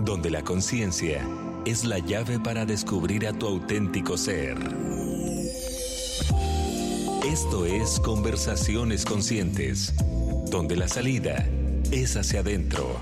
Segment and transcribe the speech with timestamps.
[0.00, 1.26] donde la conciencia
[1.66, 4.56] es la llave para descubrir a tu auténtico ser.
[7.24, 9.94] Esto es Conversaciones Conscientes,
[10.50, 11.46] donde la salida
[11.92, 12.96] es hacia adentro.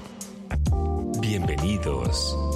[1.21, 2.47] Bienvenidos.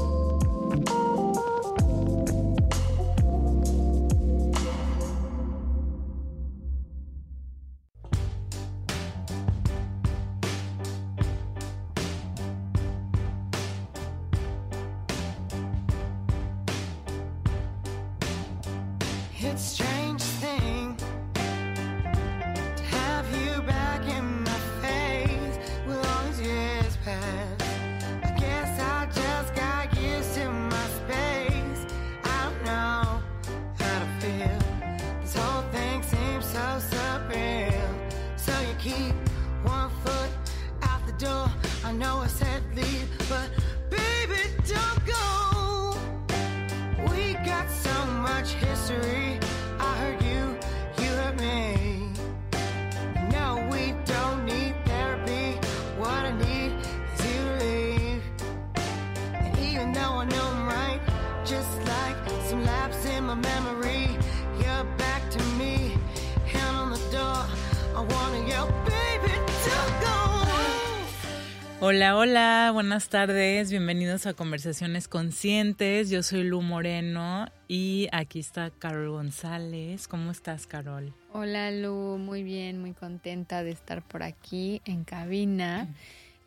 [72.93, 76.11] Buenas tardes, bienvenidos a Conversaciones Conscientes.
[76.11, 80.07] Yo soy Lu Moreno y aquí está Carol González.
[80.07, 81.15] ¿Cómo estás, Carol?
[81.33, 85.89] Hola, Lu, muy bien, muy contenta de estar por aquí en cabina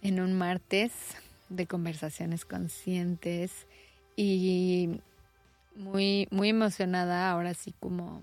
[0.04, 0.92] en un martes
[1.50, 3.66] de Conversaciones Conscientes
[4.16, 5.02] y
[5.76, 8.22] muy, muy emocionada ahora sí como,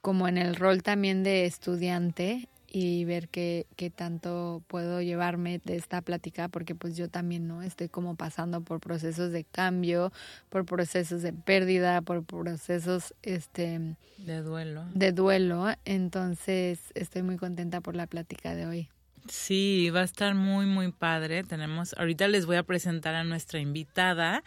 [0.00, 5.76] como en el rol también de estudiante y ver qué, qué tanto puedo llevarme de
[5.76, 10.12] esta plática, porque pues yo también no estoy como pasando por procesos de cambio,
[10.48, 14.84] por procesos de pérdida, por procesos este de duelo.
[14.94, 18.88] De duelo, entonces estoy muy contenta por la plática de hoy.
[19.30, 21.44] Sí, va a estar muy, muy padre.
[21.44, 24.42] Tenemos, ahorita les voy a presentar a nuestra invitada,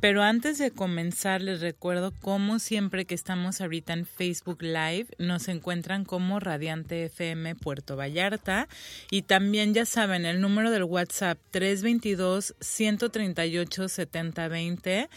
[0.00, 5.46] pero antes de comenzar les recuerdo como siempre que estamos ahorita en Facebook Live, nos
[5.46, 8.68] encuentran como Radiante FM Puerto Vallarta
[9.12, 15.08] y también ya saben el número del WhatsApp 322 138 7020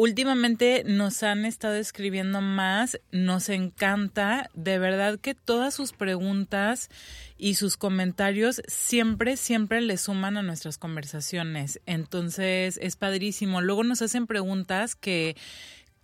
[0.00, 6.88] Últimamente nos han estado escribiendo más, nos encanta, de verdad que todas sus preguntas
[7.36, 11.82] y sus comentarios siempre, siempre le suman a nuestras conversaciones.
[11.84, 13.60] Entonces es padrísimo.
[13.60, 15.36] Luego nos hacen preguntas que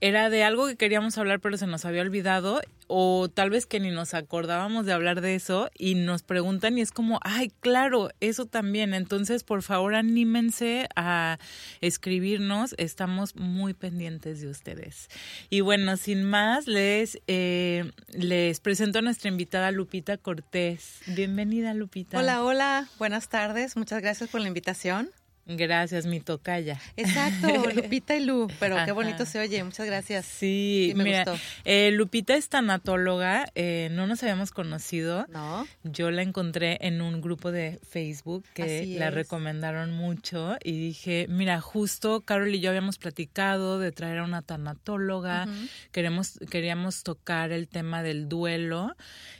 [0.01, 3.81] era de algo que queríamos hablar pero se nos había olvidado o tal vez que
[3.81, 8.11] ni nos acordábamos de hablar de eso y nos preguntan y es como, ay, claro,
[8.21, 8.95] eso también.
[8.95, 11.39] Entonces, por favor, anímense a
[11.81, 12.75] escribirnos.
[12.79, 15.09] Estamos muy pendientes de ustedes.
[15.51, 21.01] Y bueno, sin más, les, eh, les presento a nuestra invitada Lupita Cortés.
[21.07, 22.19] Bienvenida, Lupita.
[22.19, 22.89] Hola, hola.
[22.99, 23.77] Buenas tardes.
[23.77, 25.11] Muchas gracias por la invitación.
[25.47, 26.81] Gracias, mi tocaya.
[26.97, 30.27] Exacto, Lupita y Lu, pero qué bonito se oye, muchas gracias.
[30.27, 31.39] Sí, me mira, gustó.
[31.65, 35.25] Eh, Lupita es tanatóloga, eh, no nos habíamos conocido.
[35.29, 35.67] No.
[35.85, 41.61] Yo la encontré en un grupo de Facebook que la recomendaron mucho y dije, mira,
[41.61, 45.47] justo Carol y yo habíamos platicado de traer a una tanatóloga,
[45.93, 48.97] queremos, queríamos tocar el tema del duelo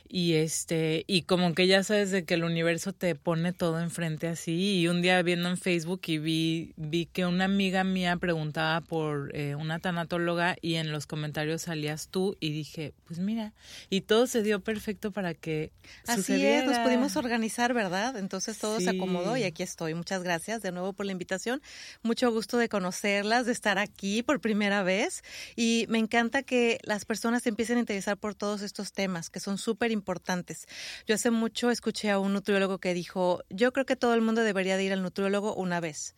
[0.09, 4.27] y este, y como que ya sabes de que el universo te pone todo enfrente
[4.27, 8.81] así y un día viendo en Facebook y vi, vi que una amiga mía preguntaba
[8.81, 13.53] por eh, una tanatóloga y en los comentarios salías tú y dije, pues mira,
[13.89, 15.71] y todo se dio perfecto para que
[16.07, 18.17] Así es, nos pudimos organizar, ¿verdad?
[18.17, 19.93] Entonces todo se acomodó y aquí estoy.
[19.93, 21.61] Muchas gracias de nuevo por la invitación.
[22.03, 25.23] Mucho gusto de conocerlas, de estar aquí por primera vez
[25.55, 29.39] y me encanta que las personas se empiecen a interesar por todos estos temas que
[29.39, 30.67] son súper importantes.
[31.05, 34.41] Yo hace mucho escuché a un nutriólogo que dijo, yo creo que todo el mundo
[34.41, 36.15] debería de ir al nutriólogo una vez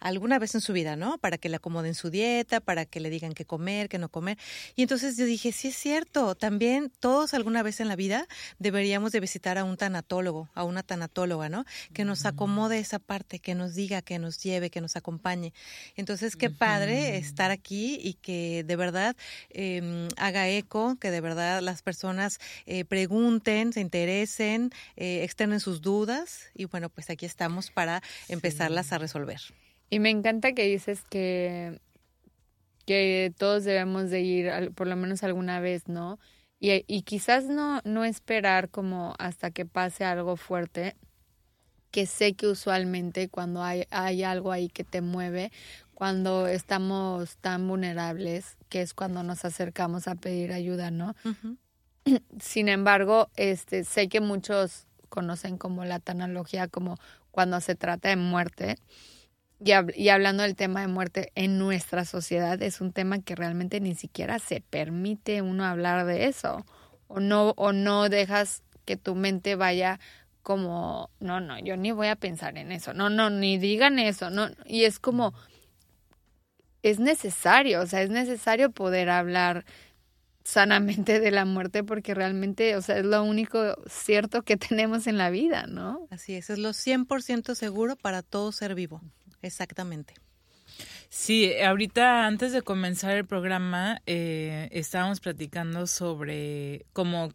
[0.00, 1.18] alguna vez en su vida, ¿no?
[1.18, 4.38] Para que le acomoden su dieta, para que le digan qué comer, qué no comer.
[4.74, 8.26] Y entonces yo dije, sí es cierto, también todos alguna vez en la vida
[8.58, 11.64] deberíamos de visitar a un tanatólogo, a una tanatóloga, ¿no?
[11.92, 15.52] Que nos acomode esa parte, que nos diga, que nos lleve, que nos acompañe.
[15.96, 19.16] Entonces, qué padre estar aquí y que de verdad
[19.50, 23.21] em, haga eco, que de verdad las personas eh, pregunten,
[23.72, 29.40] se interesen, eh, externen sus dudas y bueno, pues aquí estamos para empezarlas a resolver.
[29.90, 31.80] Y me encanta que dices que,
[32.86, 36.18] que todos debemos de ir por lo menos alguna vez, ¿no?
[36.58, 40.96] Y, y quizás no, no esperar como hasta que pase algo fuerte,
[41.90, 45.52] que sé que usualmente cuando hay, hay algo ahí que te mueve,
[45.94, 51.14] cuando estamos tan vulnerables, que es cuando nos acercamos a pedir ayuda, ¿no?
[52.40, 56.96] Sin embargo, este, sé que muchos conocen como la tanalogía como
[57.30, 58.76] cuando se trata de muerte.
[59.60, 63.80] Y, y, hablando del tema de muerte en nuestra sociedad, es un tema que realmente
[63.80, 66.64] ni siquiera se permite uno hablar de eso.
[67.06, 70.00] O no, o no dejas que tu mente vaya
[70.42, 72.94] como, no, no, yo ni voy a pensar en eso.
[72.94, 74.30] No, no, ni digan eso.
[74.30, 75.32] No, y es como,
[76.82, 79.64] es necesario, o sea, es necesario poder hablar
[80.44, 85.18] sanamente de la muerte porque realmente, o sea, es lo único cierto que tenemos en
[85.18, 86.06] la vida, ¿no?
[86.10, 89.00] Así es, es lo 100% seguro para todo ser vivo,
[89.42, 90.14] exactamente.
[91.08, 97.34] Sí, ahorita antes de comenzar el programa eh, estábamos platicando sobre cómo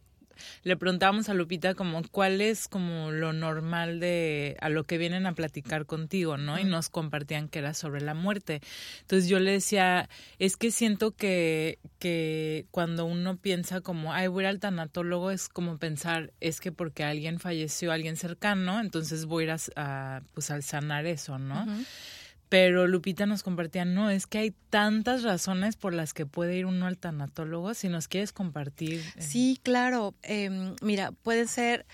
[0.62, 5.26] le preguntábamos a Lupita como cuál es como lo normal de a lo que vienen
[5.26, 6.58] a platicar contigo, ¿no?
[6.58, 8.60] Y nos compartían que era sobre la muerte.
[9.00, 10.08] Entonces yo le decía,
[10.38, 15.78] es que siento que, que cuando uno piensa como, ay, voy al tanatólogo, es como
[15.78, 20.62] pensar, es que porque alguien falleció, alguien cercano, entonces voy a ir a, pues al
[20.62, 21.66] sanar eso, ¿no?
[22.48, 26.66] Pero Lupita nos compartía, no, es que hay tantas razones por las que puede ir
[26.66, 29.00] uno al tanatólogo, si nos quieres compartir.
[29.16, 29.22] Eh.
[29.22, 30.14] Sí, claro.
[30.22, 31.86] Em, mira, pueden ser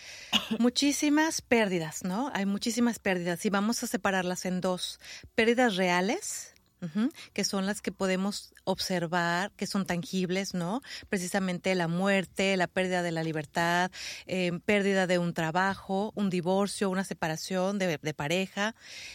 [0.58, 2.30] muchísimas pérdidas, ¿no?
[2.34, 5.00] Hay muchísimas pérdidas y vamos a separarlas en dos.
[5.34, 6.53] Pérdidas reales,
[7.32, 10.82] que son las que podemos observar, que son tangibles, ¿no?
[11.08, 13.90] Precisamente la muerte, la pérdida de la libertad,
[14.26, 18.74] eh, pérdida de un trabajo, un divorcio, una separación de, pareja,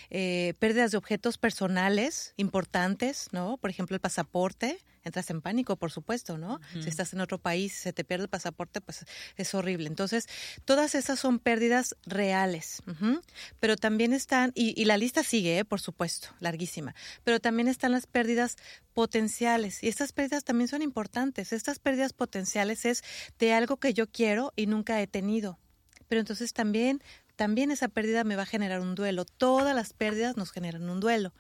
[0.10, 3.58] eh, pérdidas de objetos personales importantes, ¿no?
[3.58, 6.60] Por ejemplo, el pasaporte, entras en pánico, por supuesto, ¿no?
[6.74, 9.06] Si estás en otro país, se te pierde el pasaporte, pues
[9.36, 9.88] es horrible.
[9.88, 10.28] Entonces,
[10.66, 12.82] todas esas son pérdidas reales,
[13.60, 15.66] pero también están, y, la lista sigue, ¿eh?
[15.66, 18.58] por supuesto, larguísima, pero también están las pérdidas
[18.94, 21.54] potenciales, y estas pérdidas también son importantes.
[21.54, 23.04] Estas pérdidas potenciales es
[23.38, 25.60] de algo que yo quiero y nunca he tenido.
[26.08, 27.02] Pero entonces también
[27.40, 29.24] también esa pérdida me va a generar un duelo.
[29.24, 31.32] Todas las pérdidas nos generan un duelo.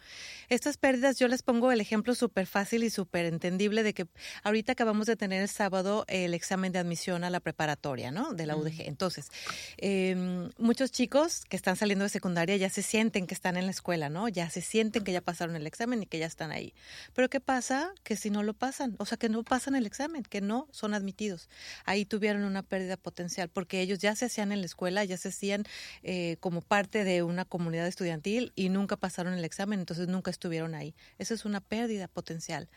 [0.48, 4.08] Estas pérdidas yo les pongo el ejemplo súper fácil y súper entendible de que
[4.44, 8.34] ahorita acabamos de tener el sábado el examen de admisión a la preparatoria, ¿no?
[8.34, 8.88] De la UDG.
[8.88, 9.28] Entonces,
[9.76, 13.72] em, muchos chicos que están saliendo de secundaria ya se sienten que están en la
[13.72, 14.30] escuela, ¿no?
[14.30, 16.74] Ya se sienten que ya pasaron el examen y que ya están ahí.
[17.14, 17.92] Pero ¿qué pasa?
[18.04, 20.94] Que si no lo pasan, o sea, que no pasan el examen, que no son
[20.94, 21.50] admitidos.
[21.84, 25.28] Ahí tuvieron una pérdida potencial porque ellos ya se hacían en la escuela, ya se
[25.28, 25.66] hacían
[26.04, 30.76] eh, como parte de una comunidad estudiantil y nunca pasaron el examen, entonces nunca estuvieron
[30.76, 30.96] ahí.
[31.18, 32.70] Esa es una pérdida potencial.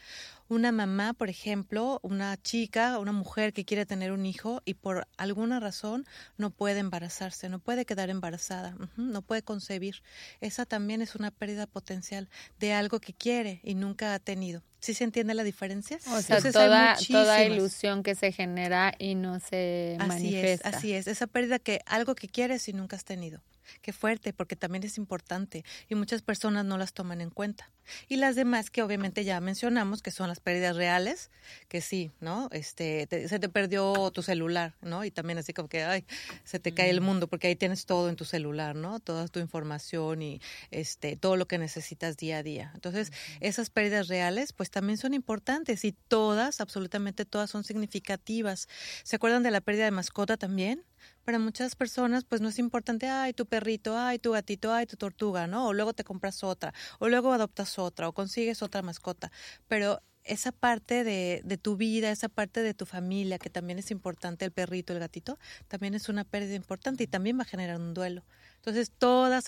[0.49, 5.07] Una mamá, por ejemplo, una chica, una mujer que quiere tener un hijo y por
[5.17, 6.05] alguna razón
[6.37, 10.03] no puede embarazarse, no puede quedar embarazada, no puede concebir.
[10.41, 14.63] Esa también es una pérdida potencial de algo que quiere y nunca ha tenido.
[14.83, 15.99] ¿Sí se entiende la diferencia?
[16.11, 20.71] O sea, toda, toda, ilusión que se genera y no se así manifiesta.
[20.71, 23.41] Es, así es, esa pérdida que algo que quieres y nunca has tenido.
[23.81, 27.71] Qué fuerte, porque también es importante y muchas personas no las toman en cuenta.
[28.09, 31.31] Y las demás que obviamente ya mencionamos, que son las pérdidas reales,
[31.69, 32.49] que sí, ¿no?
[32.53, 35.05] Este, se te perdió tu celular, ¿no?
[35.05, 36.05] Y también así como que, ay,
[36.45, 39.01] se te cae el mundo, porque ahí tienes todo en tu celular, ¿no?
[39.01, 40.41] Toda tu información y
[40.71, 42.71] este, todo lo que necesitas día a día.
[42.75, 48.69] Entonces, esas pérdidas reales, pues también son importantes y todas, absolutamente todas son significativas.
[49.03, 50.85] ¿Se acuerdan de la pérdida de mascota también?
[51.25, 54.97] Para muchas personas pues no es importante, ay, tu perrito, ay, tu gatito, ay, tu
[54.97, 55.69] tortuga, ¿no?
[55.69, 59.31] O luego te compras otra, o luego adoptas otra, o consigues otra mascota.
[59.69, 63.91] Pero esa parte de, de, tu vida, esa parte de tu familia, que también es
[63.91, 65.39] importante, el perrito, el gatito,
[65.69, 68.25] también es una pérdida importante y también va a generar un duelo.
[68.57, 69.47] Entonces, todas,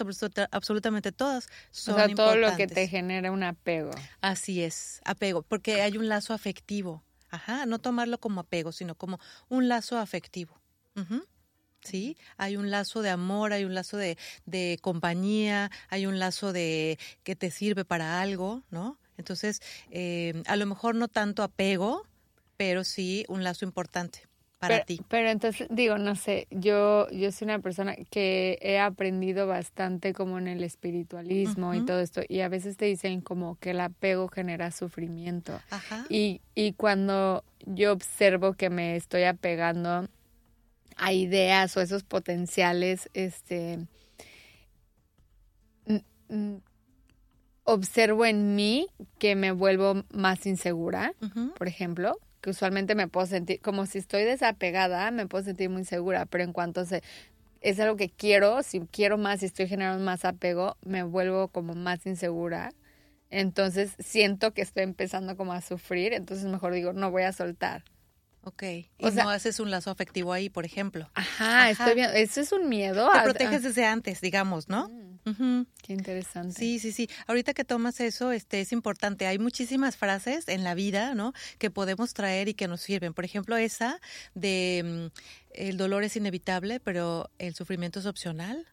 [0.50, 3.92] absolutamente todas, son o sea, todo lo que te genera un apego.
[4.20, 7.04] Así es, apego, porque hay un lazo afectivo.
[7.30, 10.60] Ajá, no tomarlo como apego, sino como un lazo afectivo.
[11.84, 12.16] ¿Sí?
[12.36, 16.98] Hay un lazo de amor, hay un lazo de, de, compañía, hay un lazo de
[17.22, 18.98] que te sirve para algo, ¿no?
[19.16, 19.60] Entonces,
[19.90, 22.06] eh, a lo mejor no tanto apego,
[22.56, 24.26] pero sí un lazo importante
[24.58, 25.00] para ti.
[25.08, 30.38] Pero entonces, digo, no sé, yo, yo soy una persona que he aprendido bastante como
[30.38, 34.28] en el espiritualismo y todo esto, y a veces te dicen como que el apego
[34.28, 35.60] genera sufrimiento.
[35.70, 36.06] Ajá.
[36.08, 40.08] Y, y cuando yo observo que me estoy apegando
[40.96, 43.86] a ideas o esos potenciales, este,
[47.64, 51.14] observo en mí que me vuelvo más insegura,
[51.56, 55.84] por ejemplo, que usualmente me puedo sentir, como si estoy desapegada, me puedo sentir muy
[55.84, 57.02] segura, pero en cuanto se
[57.62, 61.74] es algo que quiero, si quiero más, si estoy generando más apego, me vuelvo como
[61.74, 62.74] más insegura.
[63.30, 67.82] Entonces siento que estoy empezando como a sufrir, entonces mejor digo, no voy a soltar.
[68.44, 68.62] Ok.
[68.62, 71.10] Y o no haces un lazo afectivo ahí, por ejemplo.
[71.14, 72.10] Ajá, estoy bien.
[72.14, 73.10] Eso es un miedo.
[73.12, 74.88] Te proteges desde antes, digamos, ¿no?
[75.24, 76.58] Mm, qué interesante.
[76.58, 77.08] Sí, sí, sí.
[77.26, 79.26] Ahorita que tomas eso, este es importante.
[79.26, 81.32] Hay muchísimas frases en la vida, ¿no?
[81.58, 83.14] Que podemos traer y que nos sirven.
[83.14, 84.00] Por ejemplo, esa
[84.34, 85.20] de mm,
[85.54, 88.66] el dolor es inevitable, pero el sufrimiento es opcional.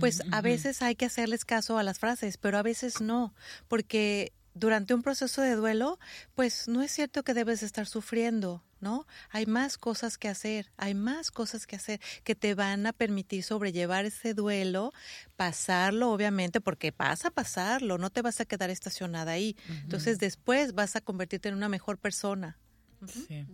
[0.00, 3.32] Pues a veces hay que hacerles caso a las frases, pero a veces no,
[3.68, 5.98] porque durante un proceso de duelo,
[6.34, 9.06] pues no es cierto que debes estar sufriendo, ¿no?
[9.30, 13.42] Hay más cosas que hacer, hay más cosas que hacer que te van a permitir
[13.42, 14.92] sobrellevar ese duelo,
[15.36, 19.56] pasarlo, obviamente, porque vas a pasarlo, no te vas a quedar estacionada ahí.
[19.82, 22.58] Entonces después vas a convertirte en una mejor persona.
[23.06, 23.46] Sí.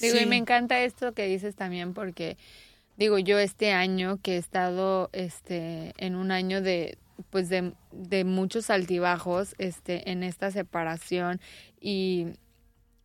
[0.00, 2.36] Digo, y me encanta esto que dices también porque
[2.96, 6.98] digo yo este año que he estado este en un año de
[7.30, 11.40] pues de, de muchos altibajos este en esta separación
[11.80, 12.28] y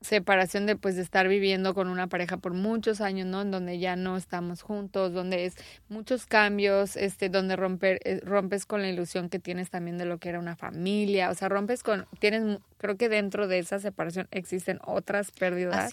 [0.02, 3.42] separación de pues de estar viviendo con una pareja por muchos años, ¿no?
[3.42, 5.56] En donde ya no estamos juntos, donde es
[5.90, 10.20] muchos cambios, este, donde romper, eh, rompes con la ilusión que tienes también de lo
[10.20, 14.28] que era una familia, o sea, rompes con, tienes, creo que dentro de esa separación
[14.32, 15.92] existen otras pérdidas,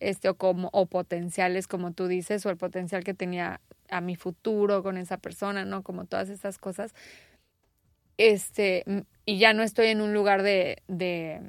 [0.00, 4.16] este, o como, o potenciales, como tú dices, o el potencial que tenía a mi
[4.16, 5.82] futuro con esa persona, ¿no?
[5.82, 6.94] Como todas esas cosas,
[8.18, 8.84] este,
[9.24, 11.40] y ya no estoy en un lugar de, de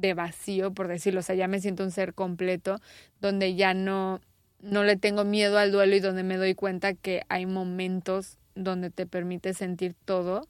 [0.00, 2.80] de vacío, por decirlo, o sea, ya me siento un ser completo,
[3.20, 4.20] donde ya no,
[4.60, 8.90] no le tengo miedo al duelo y donde me doy cuenta que hay momentos donde
[8.90, 10.48] te permite sentir todo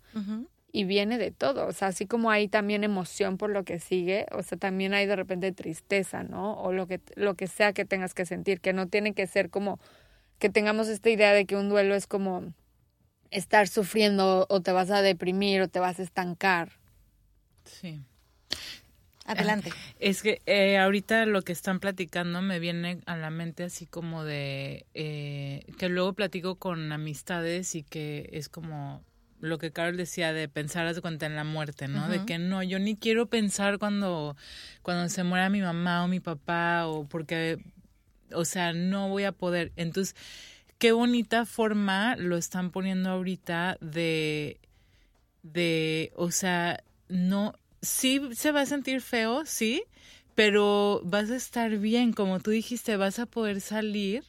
[0.70, 4.26] y viene de todo, o sea, así como hay también emoción por lo que sigue,
[4.32, 6.54] o sea, también hay de repente tristeza, ¿no?
[6.60, 9.50] O lo que, lo que sea que tengas que sentir, que no tiene que ser
[9.50, 9.78] como
[10.38, 12.52] que tengamos esta idea de que un duelo es como
[13.30, 16.70] estar sufriendo o te vas a deprimir o te vas a estancar.
[17.64, 18.02] Sí.
[19.28, 19.72] Adelante.
[20.00, 24.24] Es que eh, ahorita lo que están platicando me viene a la mente así como
[24.24, 29.04] de eh, que luego platico con amistades y que es como
[29.40, 32.08] lo que Carol decía de pensar cuenta en la muerte, ¿no?
[32.08, 34.36] De que no, yo ni quiero pensar cuando,
[34.82, 37.58] cuando se muera mi mamá o mi papá o porque,
[38.32, 39.72] o sea, no voy a poder.
[39.76, 40.16] Entonces,
[40.78, 44.58] qué bonita forma lo están poniendo ahorita de,
[45.42, 49.82] de, o sea, no, sí se va a sentir feo, sí,
[50.34, 54.24] pero vas a estar bien, como tú dijiste, vas a poder salir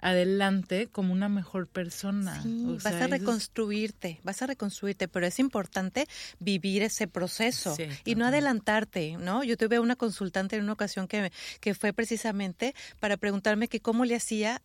[0.00, 2.42] adelante como una mejor persona.
[2.82, 6.08] vas a reconstruirte, vas a reconstruirte, pero es importante
[6.40, 9.44] vivir ese proceso y no adelantarte, ¿no?
[9.44, 11.30] Yo tuve una consultante en una ocasión que,
[11.60, 14.60] que fue precisamente para preguntarme que cómo le hacía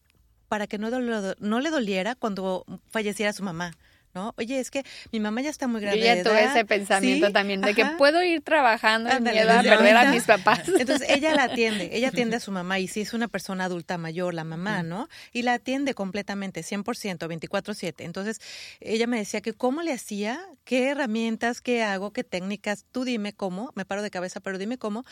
[0.48, 3.74] para que no, no le doliera cuando falleciera su mamá.
[4.18, 4.34] ¿No?
[4.38, 6.00] Oye, es que mi mamá ya está muy grande.
[6.00, 9.96] Yo ya tuve ese pensamiento también de que puedo ir trabajando y miedo a perder
[9.96, 10.68] a mis papás.
[10.80, 14.00] Entonces ella la atiende, ella atiende a su mamá y si es una persona adulta
[14.00, 15.08] mayor, la mamá, ¿no?
[15.32, 16.84] Y la atiende completamente, 100%,
[17.28, 17.94] 24/7.
[18.00, 18.42] Entonces
[18.80, 23.34] ella me decía que cómo le hacía, qué herramientas, qué hago, qué técnicas, tú dime
[23.34, 25.06] cómo, me paro de cabeza, pero dime cómo,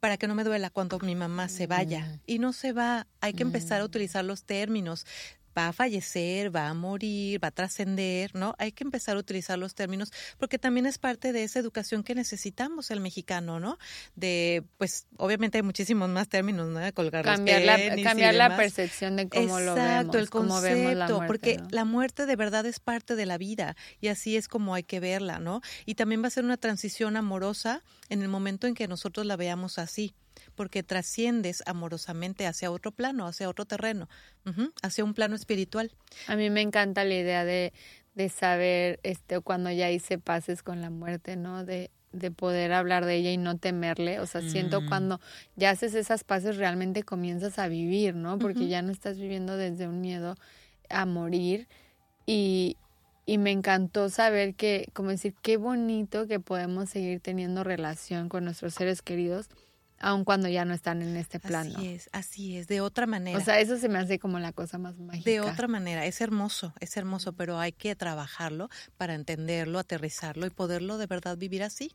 [0.00, 2.20] para que no me duela cuando mi mamá se vaya.
[2.26, 5.06] Y no se va, hay que empezar a utilizar los términos
[5.56, 8.54] va a fallecer, va a morir, va a trascender, ¿no?
[8.58, 12.14] Hay que empezar a utilizar los términos porque también es parte de esa educación que
[12.14, 13.78] necesitamos el mexicano, ¿no?
[14.16, 16.80] De, pues, obviamente hay muchísimos más términos, ¿no?
[16.80, 20.62] De colgar cambiar los la, cambiar la percepción de cómo lo vemos, Exacto, el concepto,
[20.62, 24.36] vemos la muerte, porque la muerte de verdad es parte de la vida y así
[24.36, 25.60] es como hay que verla, ¿no?
[25.86, 29.36] Y también va a ser una transición amorosa en el momento en que nosotros la
[29.36, 30.14] veamos así
[30.54, 34.08] porque trasciendes amorosamente hacia otro plano, hacia otro terreno,
[34.82, 35.92] hacia un plano espiritual.
[36.26, 37.72] A mí me encanta la idea de,
[38.14, 41.64] de saber este cuando ya hice pases con la muerte, ¿no?
[41.64, 44.20] De, de poder hablar de ella y no temerle.
[44.20, 44.88] O sea, siento mm.
[44.88, 45.20] cuando
[45.56, 48.38] ya haces esas pases realmente comienzas a vivir, ¿no?
[48.38, 50.36] Porque ya no estás viviendo desde un miedo
[50.88, 51.68] a morir.
[52.26, 52.76] Y,
[53.26, 58.44] y me encantó saber que, como decir, qué bonito que podemos seguir teniendo relación con
[58.44, 59.48] nuestros seres queridos
[60.04, 61.74] aun cuando ya no están en este plano.
[61.76, 63.38] Así es, así es, de otra manera.
[63.38, 65.28] O sea, eso se me hace como la cosa más mágica.
[65.28, 68.68] De otra manera, es hermoso, es hermoso, pero hay que trabajarlo
[68.98, 71.90] para entenderlo, aterrizarlo y poderlo de verdad vivir así.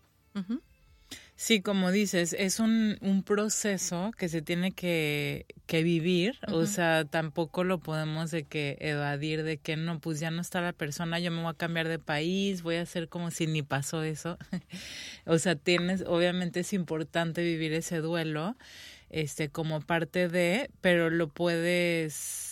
[1.35, 7.05] Sí, como dices, es un, un proceso que se tiene que, que vivir, o sea,
[7.05, 11.17] tampoco lo podemos de que evadir, de que no, pues ya no está la persona,
[11.19, 14.37] yo me voy a cambiar de país, voy a hacer como si ni pasó eso.
[15.25, 18.57] o sea, tienes, obviamente es importante vivir ese duelo,
[19.09, 22.48] este, como parte de, pero lo puedes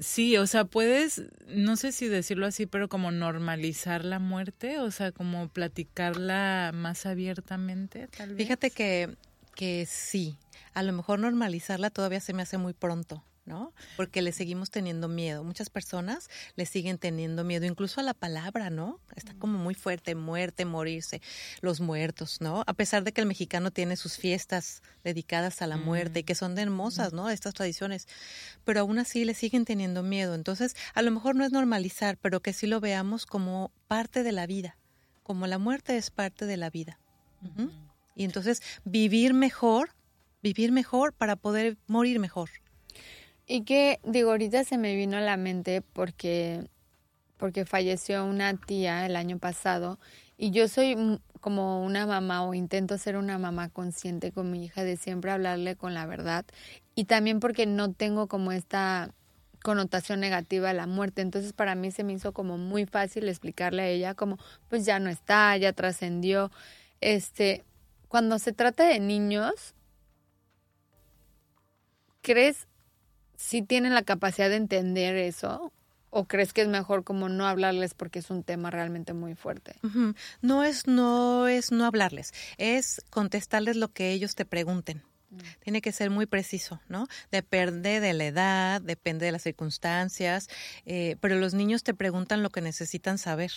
[0.00, 4.90] Sí, o sea, puedes, no sé si decirlo así, pero como normalizar la muerte, o
[4.90, 8.38] sea, como platicarla más abiertamente, tal vez.
[8.38, 9.16] Fíjate que,
[9.54, 10.36] que sí,
[10.74, 13.24] a lo mejor normalizarla todavía se me hace muy pronto.
[13.48, 13.72] ¿No?
[13.96, 15.42] Porque le seguimos teniendo miedo.
[15.42, 19.00] Muchas personas le siguen teniendo miedo, incluso a la palabra, ¿no?
[19.16, 21.20] Está como muy fuerte, muerte, morirse,
[21.60, 22.62] los muertos, ¿no?
[22.66, 26.34] A pesar de que el mexicano tiene sus fiestas dedicadas a la muerte y que
[26.34, 27.30] son de hermosas, ¿no?
[27.30, 28.06] Estas tradiciones,
[28.64, 30.34] pero aún así le siguen teniendo miedo.
[30.34, 34.32] Entonces, a lo mejor no es normalizar, pero que sí lo veamos como parte de
[34.32, 34.76] la vida,
[35.22, 37.00] como la muerte es parte de la vida.
[38.14, 39.90] Y entonces, vivir mejor,
[40.42, 42.50] vivir mejor para poder morir mejor.
[43.50, 46.68] Y que, digo, ahorita se me vino a la mente porque,
[47.38, 49.98] porque falleció una tía el año pasado
[50.36, 54.84] y yo soy como una mamá o intento ser una mamá consciente con mi hija
[54.84, 56.44] de siempre hablarle con la verdad
[56.94, 59.14] y también porque no tengo como esta
[59.62, 61.22] connotación negativa a la muerte.
[61.22, 64.36] Entonces para mí se me hizo como muy fácil explicarle a ella como
[64.68, 66.50] pues ya no está, ya trascendió.
[67.00, 67.64] Este,
[68.08, 69.74] cuando se trata de niños,
[72.20, 72.68] ¿crees
[73.38, 75.72] si tienen la capacidad de entender eso?
[76.10, 79.76] ¿O crees que es mejor como no hablarles porque es un tema realmente muy fuerte?
[80.42, 85.02] No es no es no hablarles, es contestarles lo que ellos te pregunten.
[85.30, 85.36] Mm.
[85.60, 87.06] Tiene que ser muy preciso, ¿no?
[87.30, 90.48] Depende de la edad, depende de las circunstancias,
[90.86, 93.52] eh, pero los niños te preguntan lo que necesitan saber.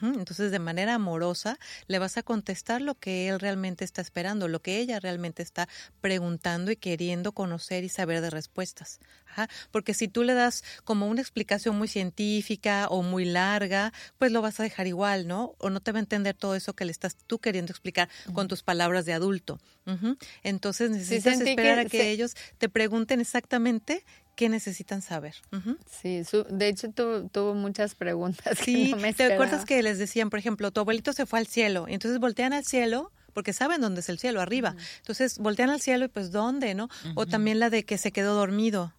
[0.00, 4.60] Entonces, de manera amorosa, le vas a contestar lo que él realmente está esperando, lo
[4.60, 5.68] que ella realmente está
[6.00, 9.00] preguntando y queriendo conocer y saber de respuestas.
[9.70, 14.42] Porque si tú le das como una explicación muy científica o muy larga, pues lo
[14.42, 15.54] vas a dejar igual, ¿no?
[15.58, 18.48] O no te va a entender todo eso que le estás tú queriendo explicar con
[18.48, 19.58] tus palabras de adulto.
[20.42, 25.34] Entonces, necesitas esperar a que ellos te pregunten exactamente qué necesitan saber.
[25.90, 28.58] Sí, de hecho tuvo, muchas preguntas.
[28.58, 31.86] Sí, ¿te acuerdas que les decían, por ejemplo, tu abuelito se fue al cielo?
[31.88, 34.76] Y entonces voltean al cielo porque saben dónde es el cielo, arriba.
[34.98, 36.88] Entonces voltean al cielo y pues dónde, ¿no?
[37.14, 38.94] O también la de que se quedó dormido.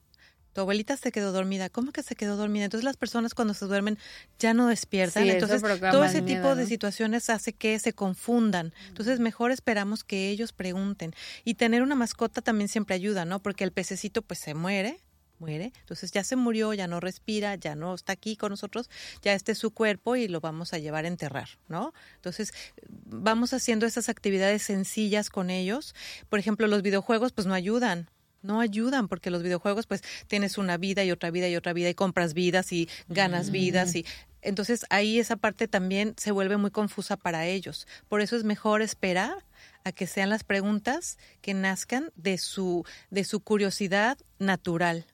[0.53, 1.69] Tu abuelita se quedó dormida.
[1.69, 2.65] ¿Cómo que se quedó dormida?
[2.65, 3.97] Entonces las personas cuando se duermen
[4.37, 5.27] ya no despiertan.
[5.27, 8.73] Entonces todo ese tipo de situaciones hace que se confundan.
[8.87, 11.15] Entonces mejor esperamos que ellos pregunten.
[11.43, 13.41] Y tener una mascota también siempre ayuda, ¿no?
[13.41, 14.99] Porque el pececito pues se muere,
[15.39, 15.73] muere.
[15.79, 18.89] Entonces ya se murió, ya no respira, ya no está aquí con nosotros,
[19.21, 21.93] ya este es su cuerpo y lo vamos a llevar a enterrar, ¿no?
[22.15, 22.53] Entonces
[22.87, 25.95] vamos haciendo esas actividades sencillas con ellos.
[26.29, 28.09] Por ejemplo, los videojuegos pues no ayudan,
[28.41, 31.89] no ayudan porque los videojuegos pues tienes una vida y otra vida y otra vida
[31.89, 34.05] y compras vidas y ganas vidas y
[34.43, 37.87] entonces ahí esa parte también se vuelve muy confusa para ellos.
[38.09, 39.45] Por eso es mejor esperar
[39.85, 45.05] a que sean las preguntas que nazcan de su de su curiosidad natural,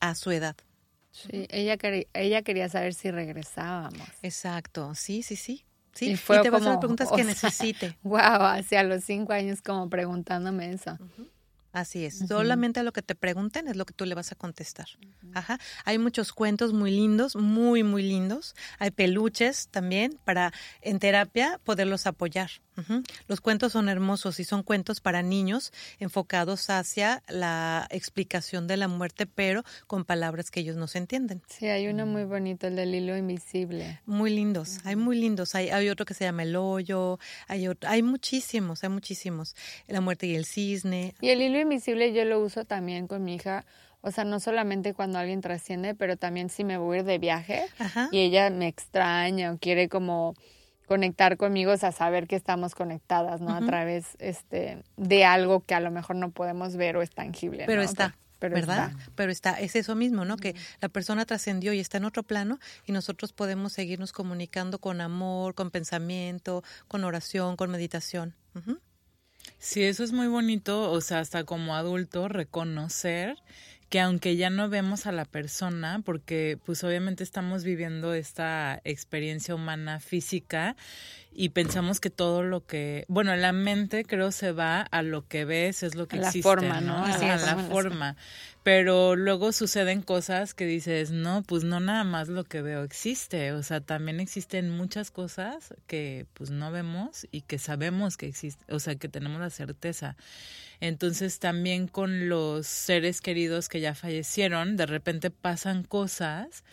[0.00, 0.56] a su edad.
[1.10, 4.08] Sí, ella, quería, ella quería saber si regresábamos.
[4.22, 5.64] Exacto, sí, sí, sí.
[5.94, 7.96] Sí, y, fue te vas a hacer preguntas que necesite.
[8.02, 10.98] Wow, hacia los cinco años como preguntándome eso.
[11.72, 14.86] Así es, solamente lo que te pregunten es lo que tú le vas a contestar.
[15.34, 15.58] Ajá.
[15.84, 18.54] Hay muchos cuentos muy lindos, muy, muy lindos.
[18.78, 22.50] Hay peluches también para en terapia poderlos apoyar.
[23.28, 28.88] Los cuentos son hermosos y son cuentos para niños enfocados hacia la explicación de la
[28.88, 31.42] muerte, pero con palabras que ellos no se entienden.
[31.48, 34.00] Sí, hay uno muy bonito, el del hilo invisible.
[34.06, 35.54] Muy lindos, hay muy lindos.
[35.54, 39.54] Hay, hay otro que se llama El Hoyo, hay, hay muchísimos, hay muchísimos.
[39.86, 41.14] La muerte y el cisne.
[41.20, 43.64] Y el hilo invisible yo lo uso también con mi hija.
[44.00, 47.18] O sea, no solamente cuando alguien trasciende, pero también si me voy a ir de
[47.18, 47.64] viaje
[48.12, 50.34] y ella me extraña o quiere como
[50.86, 53.54] conectar conmigo, o sea, saber que estamos conectadas, ¿no?
[53.54, 57.64] A través este, de algo que a lo mejor no podemos ver o es tangible.
[57.66, 58.16] Pero está.
[58.38, 58.92] Pero ¿verdad?
[59.14, 60.36] Pero está, es eso mismo, ¿no?
[60.36, 65.00] Que la persona trascendió y está en otro plano y nosotros podemos seguirnos comunicando con
[65.00, 68.34] amor, con pensamiento, con oración, con meditación.
[69.58, 73.38] Sí, eso es muy bonito, o sea, hasta como adulto, reconocer
[73.94, 79.54] que aunque ya no vemos a la persona, porque pues obviamente estamos viviendo esta experiencia
[79.54, 80.74] humana física
[81.32, 85.44] y pensamos que todo lo que, bueno, la mente creo se va a lo que
[85.44, 87.04] ves, es lo que existe, la forma, ¿no?
[87.04, 88.16] a la forma
[88.64, 93.52] pero luego suceden cosas que dices, no, pues no nada más lo que veo existe,
[93.52, 98.74] o sea, también existen muchas cosas que pues no vemos y que sabemos que existen,
[98.74, 100.16] o sea, que tenemos la certeza.
[100.80, 106.64] Entonces también con los seres queridos que ya fallecieron, de repente pasan cosas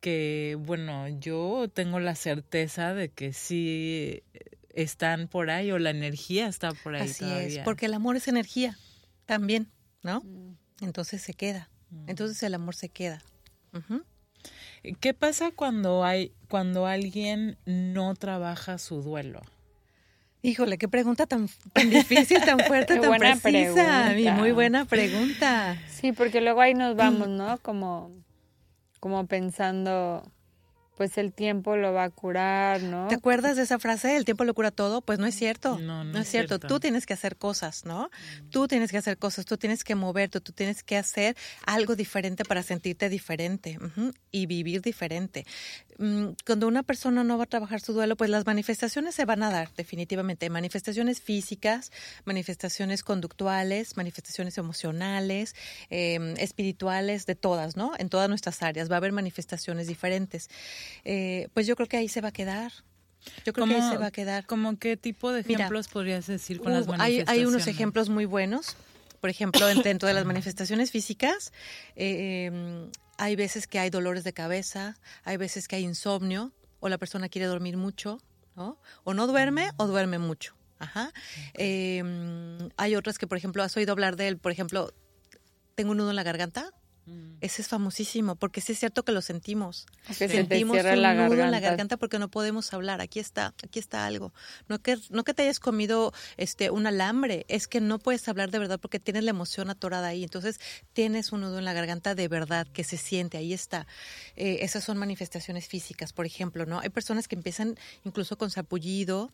[0.00, 4.22] que, bueno, yo tengo la certeza de que sí
[4.70, 8.26] están por ahí o la energía está por ahí Así es, porque el amor es
[8.28, 8.78] energía
[9.26, 9.70] también,
[10.02, 10.20] ¿no?
[10.20, 11.70] Mm entonces se queda.
[12.06, 13.22] Entonces el amor se queda.
[15.00, 19.42] ¿Qué pasa cuando hay cuando alguien no trabaja su duelo?
[20.44, 21.48] Híjole, qué pregunta tan,
[21.88, 24.12] difícil, tan fuerte, tan buena precisa.
[24.36, 25.80] muy buena pregunta.
[25.88, 27.58] Sí, porque luego ahí nos vamos, ¿no?
[27.58, 28.10] Como,
[28.98, 30.24] como pensando,
[30.96, 33.06] pues el tiempo lo va a curar, ¿no?
[33.06, 34.16] ¿Te acuerdas de esa frase?
[34.16, 35.00] El tiempo lo cura todo.
[35.00, 35.78] Pues no es cierto.
[35.78, 36.58] No, no, es, cierto.
[36.58, 38.10] Tú tienes que hacer cosas, ¿no?
[38.42, 38.50] Mm.
[38.50, 42.44] Tú tienes que hacer cosas, tú tienes que moverte, tú tienes que hacer algo diferente
[42.44, 43.78] para sentirte diferente
[44.30, 45.46] y vivir diferente.
[46.02, 49.44] Mm, cuando una persona no va a trabajar su duelo, pues las manifestaciones se van
[49.44, 50.50] a dar definitivamente.
[50.50, 51.92] Manifestaciones físicas,
[52.24, 55.54] manifestaciones conductuales, manifestaciones emocionales,
[55.90, 57.92] em, espirituales, de todas, ¿no?
[57.98, 60.50] En todas nuestras áreas va a haber manifestaciones diferentes.
[61.04, 62.72] Eh, pues yo creo que ahí se va a quedar.
[63.44, 64.44] Yo creo que ahí se va a quedar.
[64.46, 67.28] ¿Cómo qué tipo de ejemplos podrías decir con las manifestaciones?
[67.28, 68.76] Hay, hay, unos ejemplos muy buenos.
[69.20, 71.52] Por ejemplo, dentro de las manifestaciones físicas,
[71.94, 72.90] eh, em,
[73.22, 77.28] hay veces que hay dolores de cabeza, hay veces que hay insomnio, o la persona
[77.28, 78.20] quiere dormir mucho,
[78.56, 78.80] ¿no?
[79.04, 80.56] O no duerme o duerme mucho.
[80.80, 81.12] Ajá.
[81.54, 84.92] Em, hay otras que, por ejemplo, has oído hablar de él, por ejemplo,
[85.76, 86.72] tengo un nudo en la garganta.
[87.06, 87.34] Mm.
[87.40, 89.86] Ese es famosísimo, porque sí es cierto que lo sentimos.
[90.10, 93.00] sentimos un la nudo en la garganta porque no podemos hablar.
[93.00, 94.32] Aquí está, aquí está algo.
[94.68, 98.50] No que, no que te hayas comido este un alambre, es que no puedes hablar
[98.50, 100.22] de verdad porque tienes la emoción atorada ahí.
[100.22, 100.60] Entonces
[100.92, 103.86] tienes un nudo en la garganta de verdad que se siente, ahí está.
[104.36, 106.80] Eh, esas son manifestaciones físicas, por ejemplo, ¿no?
[106.80, 109.32] Hay personas que empiezan incluso con sapullido,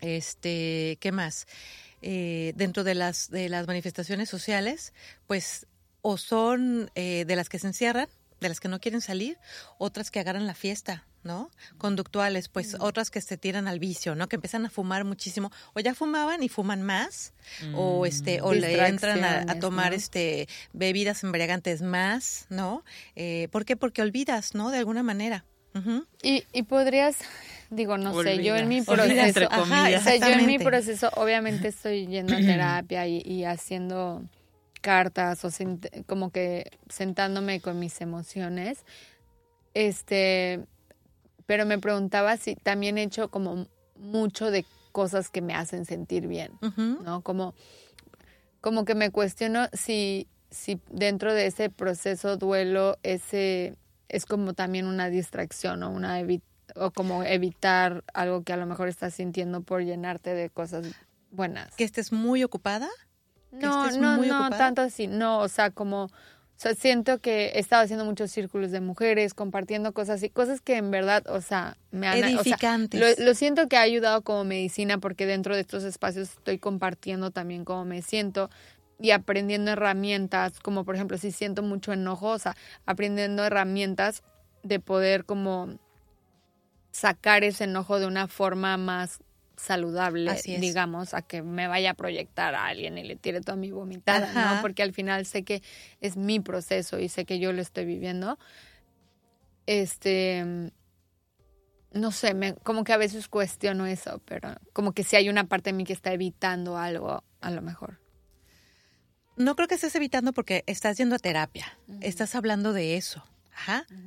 [0.00, 1.46] este, ¿qué más?
[2.00, 4.92] Eh, dentro de las, de las manifestaciones sociales,
[5.26, 5.66] pues
[6.02, 8.08] o son eh, de las que se encierran,
[8.40, 9.38] de las que no quieren salir,
[9.78, 11.50] otras que agarran la fiesta, ¿no?
[11.76, 12.82] Conductuales, pues mm.
[12.82, 14.28] otras que se tiran al vicio, ¿no?
[14.28, 17.32] Que empiezan a fumar muchísimo, o ya fumaban y fuman más,
[17.74, 18.06] o mm.
[18.06, 22.84] este, o le entran a, tomar este bebidas embriagantes más, ¿no?
[23.16, 23.76] Eh, ¿Por qué?
[23.76, 24.70] Porque olvidas, ¿no?
[24.70, 25.44] De alguna manera.
[26.22, 27.16] y, y podrías,
[27.70, 32.38] digo, no sé, yo en mi proceso, yo en mi proceso, obviamente estoy yendo a
[32.38, 34.22] terapia y haciendo
[34.78, 35.50] cartas o
[36.06, 38.84] como que sentándome con mis emociones.
[39.74, 40.64] Este,
[41.46, 46.26] pero me preguntaba si también he hecho como mucho de cosas que me hacen sentir
[46.26, 46.52] bien,
[47.04, 47.22] ¿no?
[47.22, 47.54] Como,
[48.60, 53.76] como que me cuestiono si, si dentro de ese proceso duelo ese
[54.08, 56.18] es como también una distracción o una
[56.74, 60.86] o como evitar algo que a lo mejor estás sintiendo por llenarte de cosas
[61.30, 61.74] buenas.
[61.76, 62.88] Que estés muy ocupada
[63.50, 66.10] no, no, no, tanto así, no, o sea, como, o
[66.56, 70.76] sea, siento que he estado haciendo muchos círculos de mujeres, compartiendo cosas y cosas que
[70.76, 72.18] en verdad, o sea, me han...
[72.18, 73.18] Edificantes.
[73.18, 77.64] lo, siento que ha ayudado como medicina porque dentro de estos espacios estoy compartiendo también
[77.64, 78.50] cómo me siento
[79.00, 84.22] y aprendiendo herramientas, como por ejemplo, si siento mucho enojo, o sea, aprendiendo herramientas
[84.62, 85.78] de poder como
[86.90, 89.20] sacar ese enojo de una forma más
[89.58, 93.70] saludable, digamos, a que me vaya a proyectar a alguien y le tire toda mi
[93.70, 94.62] vomitada, ¿no?
[94.62, 95.62] Porque al final sé que
[96.00, 98.38] es mi proceso y sé que yo lo estoy viviendo.
[99.66, 100.72] Este,
[101.92, 105.44] no sé, me, como que a veces cuestiono eso, pero como que si hay una
[105.44, 108.00] parte de mí que está evitando algo, a lo mejor.
[109.36, 113.24] No creo que estés evitando porque estás yendo a terapia, estás hablando de eso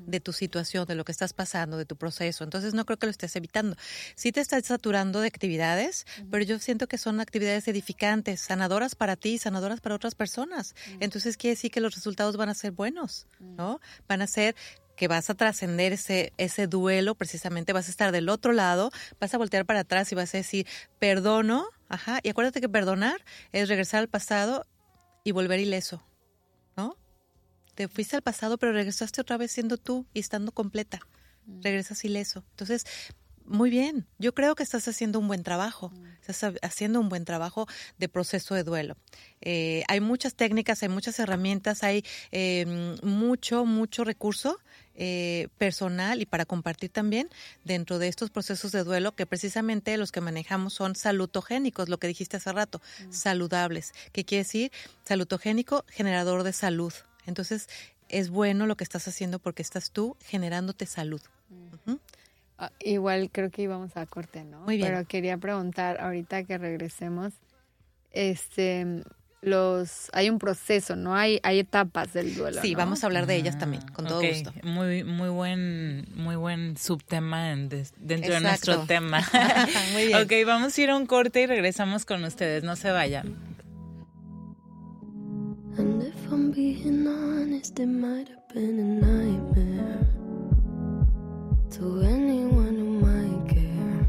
[0.06, 2.44] de tu situación, de lo que estás pasando, de tu proceso.
[2.44, 3.76] Entonces no creo que lo estés evitando.
[4.16, 9.16] Sí te estás saturando de actividades, pero yo siento que son actividades edificantes, sanadoras para
[9.16, 10.76] ti, sanadoras para otras personas.
[11.00, 13.80] Entonces quiere decir que los resultados van a ser buenos, ¿no?
[14.08, 14.56] Van a ser
[14.96, 19.34] que vas a trascender ese, ese duelo, precisamente vas a estar del otro lado, vas
[19.34, 20.68] a voltear para atrás y vas a decir,
[21.00, 24.68] perdono, ajá, y acuérdate que perdonar es regresar al pasado
[25.24, 26.04] y volver ileso,
[26.78, 26.98] ¿no?
[27.76, 31.00] Te fuiste al pasado, pero regresaste otra vez siendo tú y estando completa.
[31.46, 31.62] Mm.
[31.62, 32.44] Regresas ileso.
[32.52, 32.86] Entonces,
[33.46, 36.06] muy bien, yo creo que estás haciendo un buen trabajo, mm.
[36.22, 38.96] estás haciendo un buen trabajo de proceso de duelo.
[39.42, 44.58] Eh, hay muchas técnicas, hay muchas herramientas, hay eh, mucho, mucho recurso
[44.96, 47.30] eh, personal y para compartir también
[47.66, 52.08] dentro de estos procesos de duelo que precisamente los que manejamos son salutogénicos, lo que
[52.08, 53.12] dijiste hace rato, mm.
[53.12, 53.94] saludables.
[54.12, 54.72] ¿Qué quiere decir?
[55.04, 56.94] Salutogénico, generador de salud.
[57.26, 57.70] Entonces,
[58.10, 61.22] es bueno lo que estás haciendo porque estás tú generándote salud.
[62.58, 64.62] Ah, igual creo que íbamos a corte, ¿no?
[64.62, 64.90] Muy bien.
[64.90, 67.34] Pero quería preguntar, ahorita que regresemos,
[68.12, 69.04] este,
[69.42, 71.16] los, hay un proceso, ¿no?
[71.16, 72.62] Hay, hay etapas del duelo.
[72.62, 74.54] Sí, vamos a hablar de ellas también, con todo gusto.
[74.64, 79.28] Muy, muy buen, muy buen subtema dentro de nuestro tema.
[79.94, 80.22] muy bien.
[80.22, 82.64] ok, vamos a ir a un corte y regresamos con ustedes.
[82.64, 83.36] No se vayan.
[87.80, 90.08] It might have been a nightmare
[91.70, 94.06] to anyone who might care.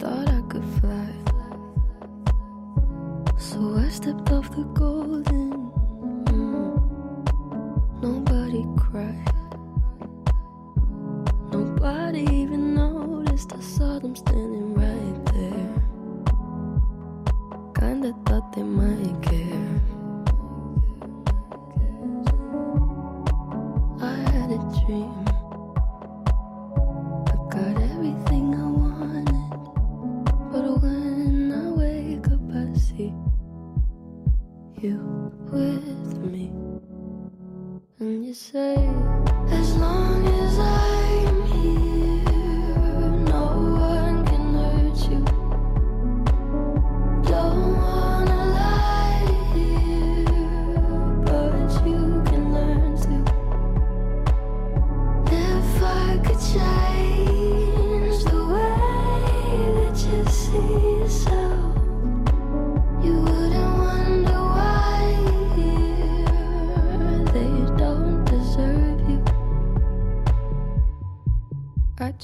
[0.00, 1.12] Thought I could fly,
[3.38, 5.52] so I stepped off the golden.
[6.24, 6.80] Mm.
[8.02, 9.32] Nobody cried.
[11.52, 13.52] Nobody even noticed.
[13.54, 15.82] I saw them standing right there.
[17.74, 19.35] Kinda thought they might care.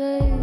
[0.00, 0.39] say,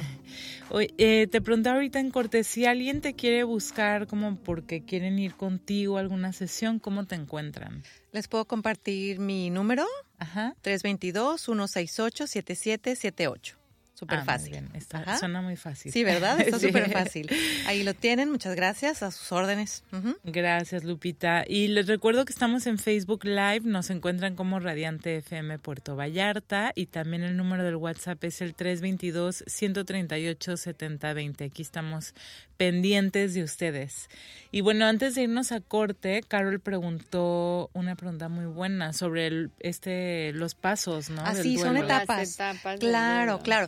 [0.70, 5.18] Oye, eh, te preguntaba ahorita en cortes, si alguien te quiere buscar como porque quieren
[5.18, 7.82] ir contigo a alguna sesión, ¿cómo te encuentran?
[8.12, 9.86] Les puedo compartir mi número,
[10.20, 10.58] Ajá.
[10.62, 13.57] 322-168-7778.
[13.98, 14.52] Súper Ah, muy fácil.
[14.52, 15.18] bien, está- Ajá.
[15.18, 15.92] suena muy fácil.
[15.92, 16.40] Sí, ¿verdad?
[16.56, 16.68] Está Sí.
[16.68, 17.28] súper fácil.
[17.66, 19.84] Ahí lo tienen, muchas gracias, a sus órdenes.
[20.24, 21.44] Gracias, Lupita.
[21.48, 26.74] Y les recuerdo que estamos en Facebook Live, nos encuentran como Radiante FM Puerto Vallarta
[26.76, 31.46] y también el número del WhatsApp es el 322-138-7020.
[31.46, 32.14] Aquí estamos
[32.58, 34.10] pendientes de ustedes.
[34.52, 39.52] Y bueno, antes de irnos a corte, Carol preguntó una pregunta muy buena sobre el,
[39.60, 41.22] este los pasos, ¿no?
[41.24, 42.38] Ah, del sí, son etapas.
[42.80, 43.68] Claro, claro.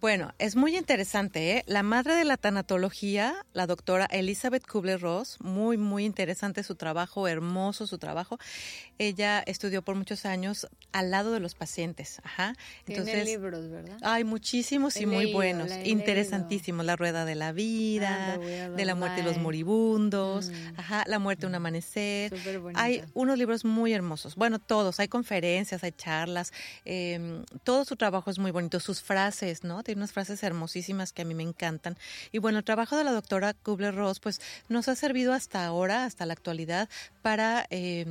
[0.00, 1.58] Bueno, es muy interesante.
[1.58, 1.64] ¿eh?
[1.66, 7.86] La madre de la tanatología, la doctora Elizabeth Kubler-Ross, muy, muy interesante su trabajo, hermoso
[7.86, 8.38] su trabajo.
[8.98, 12.18] Ella estudió por muchos años al lado de los pacientes.
[12.24, 12.54] Ajá.
[12.86, 13.98] Tiene libros, ¿verdad?
[14.00, 16.86] Hay muchísimos y He muy leído, buenos, la interesantísimos.
[16.86, 20.78] La rueda de la vida, Ah, de la muerte de los moribundos, Mm.
[20.80, 22.32] ajá, la muerte un amanecer.
[22.74, 24.34] Hay unos libros muy hermosos.
[24.36, 24.98] Bueno, todos.
[24.98, 26.52] Hay conferencias, hay charlas.
[26.86, 28.80] eh, todo su trabajo es muy bonito.
[28.80, 29.82] Sus frases, ¿no?
[29.90, 31.96] Tiene unas frases hermosísimas que a mí me encantan.
[32.30, 36.26] Y bueno, el trabajo de la doctora Kubler-Ross, pues nos ha servido hasta ahora, hasta
[36.26, 36.88] la actualidad,
[37.22, 37.66] para...
[37.70, 38.06] eh,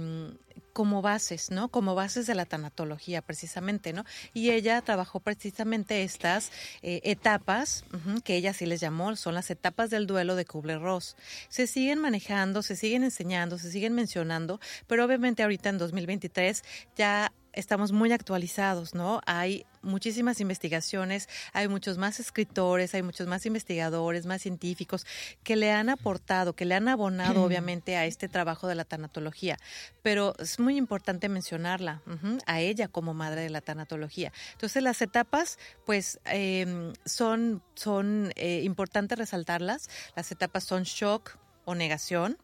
[0.74, 1.70] como bases, ¿no?
[1.70, 4.06] Como bases de la tanatología, precisamente, ¿no?
[4.34, 7.84] Y ella trabajó precisamente estas eh, etapas,
[8.24, 11.16] que ella sí les llamó, son las etapas del duelo de Kubler-Ross.
[11.50, 16.64] Se siguen manejando, se siguen enseñando, se siguen mencionando, pero obviamente ahorita en 2023
[16.96, 19.22] ya estamos muy actualizados, ¿no?
[19.26, 25.06] Hay muchísimas investigaciones, hay muchos más escritores, hay muchos más investigadores, más científicos
[25.44, 29.58] que le han aportado, que le han abonado obviamente a este trabajo de la tanatología,
[30.02, 32.02] pero es muy importante mencionarla,
[32.46, 34.32] a ella como madre de la tanatología.
[34.54, 39.90] Entonces las etapas, pues eh, son, son eh, importantes resaltarlas.
[40.16, 42.38] Las etapas son shock o negación,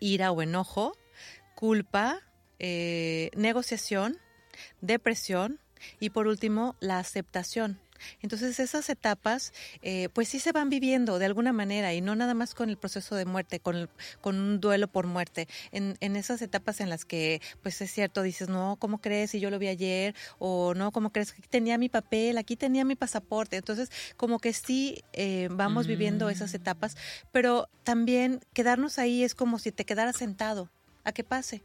[0.00, 0.96] ira o enojo,
[1.54, 2.20] culpa,
[2.58, 4.18] eh, negociación,
[4.80, 5.58] depresión
[6.00, 7.78] y por último la aceptación.
[8.20, 12.34] Entonces esas etapas eh, pues sí se van viviendo de alguna manera y no nada
[12.34, 13.88] más con el proceso de muerte, con, el-
[14.20, 15.48] con un duelo por muerte.
[15.72, 19.30] En, en esas etapas en las que pues es cierto, dices, no, ¿cómo crees?
[19.30, 21.32] Si yo lo vi ayer o no, ¿cómo crees?
[21.32, 23.56] Aquí tenía mi papel, aquí tenía mi pasaporte.
[23.56, 26.96] Entonces como que sí eh, vamos viviendo esas etapas,
[27.32, 30.70] pero también quedarnos ahí es como si te quedaras sentado
[31.04, 31.62] a que pase,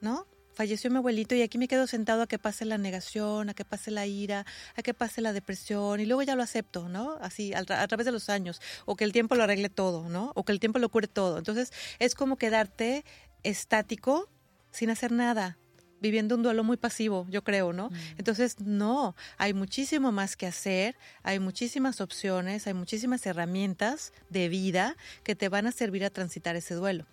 [0.00, 0.26] ¿no?
[0.60, 3.64] Falleció mi abuelito y aquí me quedo sentado a que pase la negación, a que
[3.64, 4.44] pase la ira,
[4.76, 7.16] a que pase la depresión y luego ya lo acepto, ¿no?
[7.22, 10.32] Así tra- a, través de los años o que el tiempo lo arregle todo, ¿no?
[10.34, 11.38] O que el tiempo lo cure todo.
[11.38, 13.06] Entonces es como quedarte
[13.42, 14.28] estático
[14.70, 15.56] sin hacer nada
[16.02, 17.88] viviendo un duelo muy pasivo, yo creo, ¿no?
[18.18, 24.98] Entonces, no, hay muchísimo más que hacer, hay muchísimas opciones, hay muchísimas herramientas de vida
[25.24, 27.06] que te van a servir a transitar ese duelo.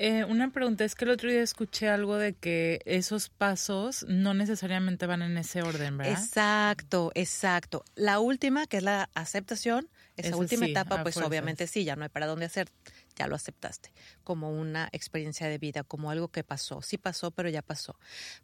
[0.00, 4.32] Eh, una pregunta es que el otro día escuché algo de que esos pasos no
[4.32, 6.12] necesariamente van en ese orden, ¿verdad?
[6.22, 7.84] Exacto, exacto.
[7.96, 11.28] La última, que es la aceptación, esa Eso última sí, etapa, pues fuerzas.
[11.28, 12.68] obviamente sí, ya no hay para dónde hacer,
[13.16, 13.92] ya lo aceptaste,
[14.28, 16.82] como una experiencia de vida, como algo que pasó.
[16.82, 17.98] Sí pasó, pero ya pasó.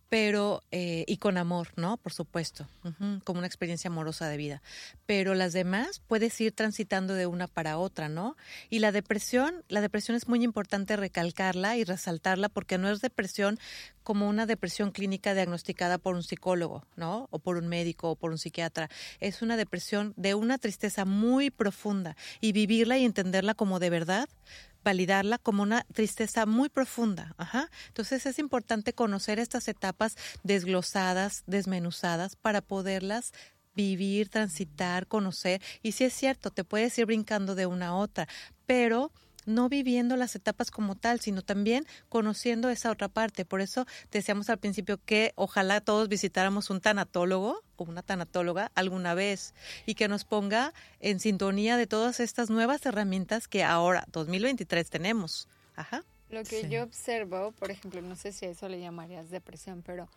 [0.08, 1.98] Pero, eh, y con amor, ¿no?
[1.98, 2.66] Por supuesto,
[3.24, 4.62] como una experiencia amorosa de vida.
[5.04, 8.34] Pero las demás puedes ir transitando de una para otra, ¿no?
[8.70, 13.58] Y la depresión, la depresión es muy importante recalcarla y resaltarla porque no es depresión
[14.04, 17.28] como una depresión clínica diagnosticada por un psicólogo, ¿no?
[17.30, 18.88] O por un médico o por un psiquiatra.
[19.20, 24.30] Es una depresión de una tristeza muy profunda y vivirla y entenderla como de verdad,
[24.84, 27.34] validarla como una tristeza muy profunda.
[27.38, 27.70] Ajá.
[27.88, 33.32] Entonces es importante conocer estas etapas desglosadas, desmenuzadas, para poderlas
[33.74, 35.60] vivir, transitar, conocer.
[35.82, 38.28] Y si es cierto, te puedes ir brincando de una a otra,
[38.66, 39.10] pero
[39.46, 43.44] no viviendo las etapas como tal, sino también conociendo esa otra parte.
[43.44, 49.14] Por eso decíamos al principio que ojalá todos visitáramos un tanatólogo o una tanatóloga alguna
[49.14, 49.54] vez
[49.86, 55.48] y que nos ponga en sintonía de todas estas nuevas herramientas que ahora, 2023, tenemos.
[55.76, 56.02] Ajá.
[56.30, 56.68] Lo que Sí.
[56.68, 60.08] yo observo, por ejemplo, no sé si a eso le llamarías depresión, pero...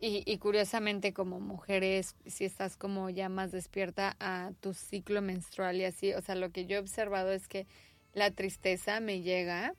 [0.00, 5.76] Y, y curiosamente como mujeres, si estás como ya más despierta a tu ciclo menstrual
[5.76, 7.66] y así, o sea, lo que yo he observado es que
[8.14, 9.74] la tristeza me llega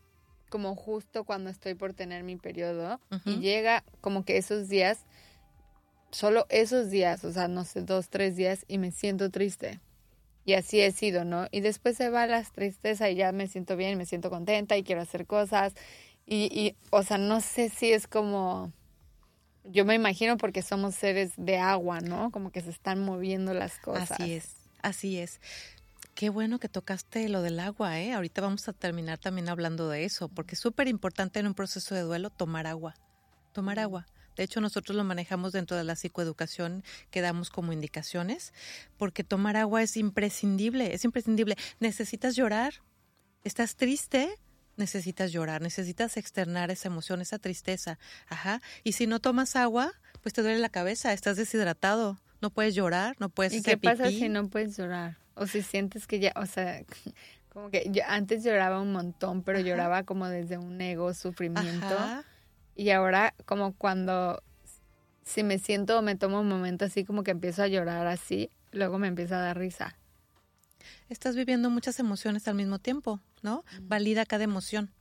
[0.49, 5.05] como justo cuando estoy por tener mi periodo y llega como que esos días,
[6.11, 9.79] solo esos días, o sea, no sé, dos, tres días y me siento triste.
[10.45, 11.47] Y así he sido, ¿no?
[11.51, 14.83] Y después se va la tristeza y ya me siento bien, me siento contenta y
[14.83, 15.73] quiero hacer cosas.
[16.25, 18.73] Y, y, o sea, no sé si es como,
[19.63, 22.31] yo me imagino porque somos seres de agua, ¿no?
[22.31, 24.11] Como que se están moviendo las cosas.
[24.11, 25.39] Así es, así es.
[26.19, 28.11] Qué bueno que tocaste lo del agua, ¿eh?
[28.11, 31.95] Ahorita vamos a terminar también hablando de eso, porque es súper importante en un proceso
[31.95, 32.93] de duelo tomar agua,
[33.53, 34.05] tomar agua.
[34.35, 38.51] De hecho, nosotros lo manejamos dentro de la psicoeducación que damos como indicaciones,
[38.97, 41.55] porque tomar agua es imprescindible, es imprescindible.
[41.79, 42.73] Necesitas llorar,
[43.45, 44.27] estás triste,
[44.75, 47.97] necesitas llorar, necesitas externar esa emoción, esa tristeza.
[48.27, 48.61] Ajá.
[48.83, 53.15] Y si no tomas agua, pues te duele la cabeza, estás deshidratado, no puedes llorar,
[53.19, 54.19] no puedes ¿Y hacer qué pasa pipí.
[54.19, 55.17] si no puedes llorar?
[55.39, 56.83] O si sientes que ya, o sea,
[57.53, 59.67] como que yo antes lloraba un montón, pero Ajá.
[59.67, 61.85] lloraba como desde un ego, sufrimiento.
[61.85, 62.23] Ajá.
[62.75, 64.41] Y ahora como cuando
[65.23, 68.49] si me siento o me tomo un momento así como que empiezo a llorar así,
[68.71, 69.95] luego me empieza a dar risa.
[71.09, 73.63] Estás viviendo muchas emociones al mismo tiempo, ¿no?
[73.81, 74.91] Valida cada emoción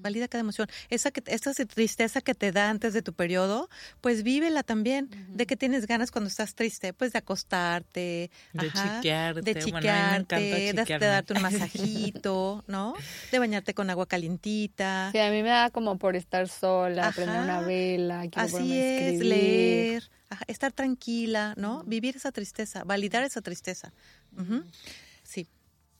[0.00, 0.68] valida cada emoción.
[0.88, 3.68] Esa, que, esa tristeza que te da antes de tu periodo,
[4.00, 5.08] pues vívela también.
[5.28, 6.92] ¿De qué tienes ganas cuando estás triste?
[6.92, 12.94] Pues de acostarte, de chiquearte, de, chiquearte, de, darte un masajito, ¿no?
[13.30, 15.10] De bañarte con agua calientita.
[15.12, 20.10] Sí, a mí me da como por estar sola, prender una vela, Así es, leer,
[20.46, 21.82] estar tranquila, ¿no?
[21.84, 23.92] Vivir esa tristeza, validar esa tristeza.
[24.36, 24.62] Sí.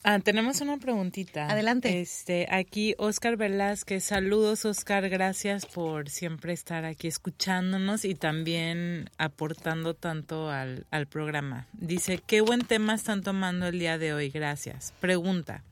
[0.02, 1.50] Ah, tenemos una preguntita.
[1.50, 2.00] Adelante.
[2.00, 4.02] Este, aquí Oscar Velázquez.
[4.02, 5.08] Saludos, Oscar.
[5.10, 11.66] Gracias por siempre estar aquí escuchándonos y también aportando tanto al, al programa.
[11.74, 14.30] Dice, qué buen tema están tomando el día de hoy.
[14.30, 14.94] Gracias.
[15.00, 15.64] Pregunta.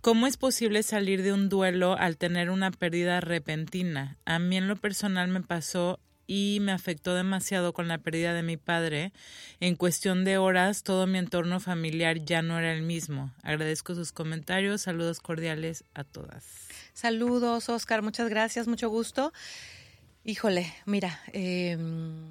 [0.00, 4.16] ¿Cómo es posible salir de un duelo al tener una pérdida repentina?
[4.24, 6.00] A mí en lo personal me pasó
[6.30, 9.12] y me afectó demasiado con la pérdida de mi padre.
[9.58, 13.32] En cuestión de horas, todo mi entorno familiar ya no era el mismo.
[13.42, 14.82] Agradezco sus comentarios.
[14.82, 16.68] Saludos cordiales a todas.
[16.92, 18.02] Saludos, Oscar.
[18.02, 18.68] Muchas gracias.
[18.68, 19.32] Mucho gusto.
[20.24, 22.30] Híjole, mira, em,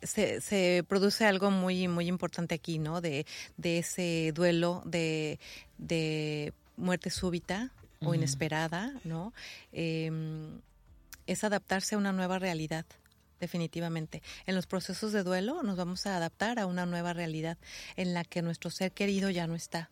[0.00, 3.02] se, produce algo muy, muy importante aquí, ¿no?
[3.02, 3.26] De,
[3.58, 5.38] de ese duelo de,
[5.76, 9.34] de muerte súbita o inesperada, ¿no?
[9.72, 10.58] Em,
[11.26, 12.86] es adaptarse a una nueva realidad
[13.40, 14.22] definitivamente.
[14.46, 17.58] En los procesos de duelo nos vamos a adaptar a una nueva realidad
[17.96, 19.90] en la que nuestro ser querido ya no está.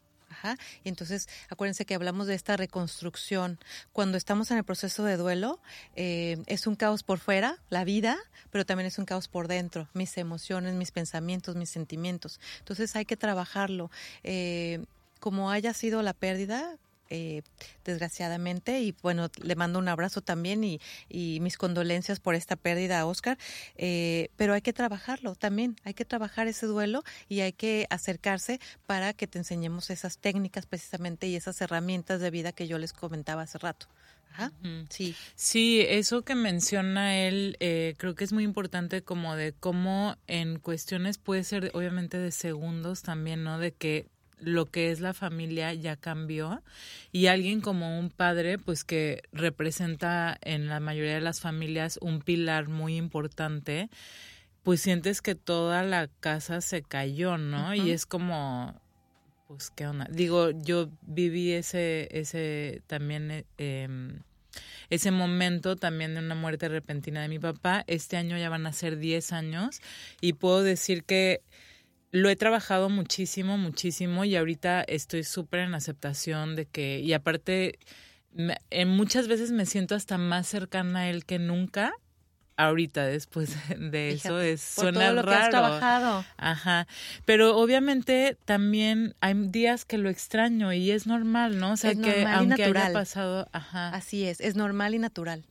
[0.84, 3.58] Y entonces, acuérdense que hablamos de esta reconstrucción.
[3.92, 5.60] Cuando estamos en el proceso de duelo,
[5.94, 8.18] eh, es un caos por fuera, la vida,
[8.50, 12.40] pero también es un caos por dentro, mis emociones, mis pensamientos, mis sentimientos.
[12.60, 13.90] Entonces hay que trabajarlo.
[14.24, 14.84] Eh,
[15.20, 16.76] como haya sido la pérdida,
[17.14, 17.42] eh,
[17.84, 18.80] desgraciadamente.
[18.80, 20.80] Y bueno, le mando un abrazo también y,
[21.42, 23.36] mis condolencias por esta pérdida a Oscar.
[23.76, 28.60] Eh, pero hay que trabajarlo también, hay que trabajar ese duelo y hay que acercarse
[28.86, 32.94] para que te enseñemos esas técnicas precisamente y esas herramientas de vida que yo les
[32.94, 33.88] comentaba hace rato.
[34.88, 35.14] Sí.
[35.34, 40.58] Sí, eso que menciona él, eh, creo que es muy importante como de cómo en
[40.58, 43.58] cuestiones puede ser obviamente de segundos también, ¿no?
[43.58, 44.06] De que
[44.42, 46.62] lo que es la familia ya cambió
[47.12, 52.20] y alguien como un padre pues que representa en la mayoría de las familias un
[52.20, 53.88] pilar muy importante
[54.62, 58.80] pues sientes que toda la casa se cayó no y es como
[59.46, 64.20] pues qué onda digo yo viví ese ese también eh, em,
[64.90, 67.82] ese momento también de una muerte repentina de mi papá.
[67.86, 69.80] Este año ya van a ser 10 años
[70.20, 71.40] y puedo decir que
[72.12, 77.78] lo he trabajado muchísimo, muchísimo y ahorita estoy súper en aceptación de que, y aparte,
[78.70, 81.94] en muchas veces me siento hasta más cercana a él que nunca.
[82.58, 86.24] Ahorita, después de eso, es, suena todo lo Que has trabajado.
[86.36, 86.86] Ajá.
[87.24, 91.72] Pero obviamente también hay días que lo extraño y es normal, ¿no?
[91.72, 93.48] O sea, que aunque haya pasado.
[93.52, 93.88] Ajá.
[93.88, 95.46] Así es, es normal y natural.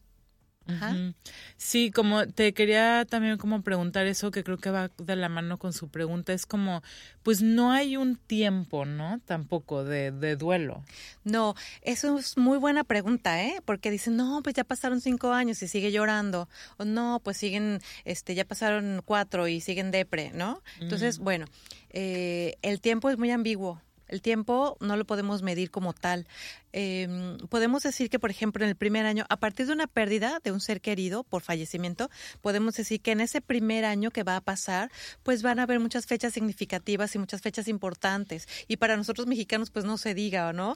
[1.58, 5.58] Sí, como te quería también como preguntar eso que creo que va de la mano
[5.58, 6.82] con su pregunta, es como,
[7.24, 9.20] pues no hay un tiempo, ¿no?
[9.26, 10.84] Tampoco de, de duelo.
[11.24, 13.62] No, eso es muy buena pregunta, ¿eh?
[13.66, 16.48] Porque dicen, no, pues ya pasaron cinco años y sigue llorando,
[16.78, 20.62] o no, pues siguen, este, ya pasaron cuatro y siguen depre, ¿no?
[20.80, 21.46] Entonces, bueno,
[21.90, 23.82] eh, el tiempo es muy ambiguo.
[24.08, 26.28] El tiempo no lo podemos medir como tal.
[26.74, 30.40] Em, podemos decir que, por ejemplo, en el primer año, a partir de una pérdida
[30.44, 32.10] de un ser querido por fallecimiento,
[32.42, 34.92] podemos decir que en ese primer año que va a pasar,
[35.24, 38.48] pues van a haber muchas fechas significativas y muchas fechas importantes.
[38.68, 40.76] Y para nosotros mexicanos, pues no se diga, ¿no?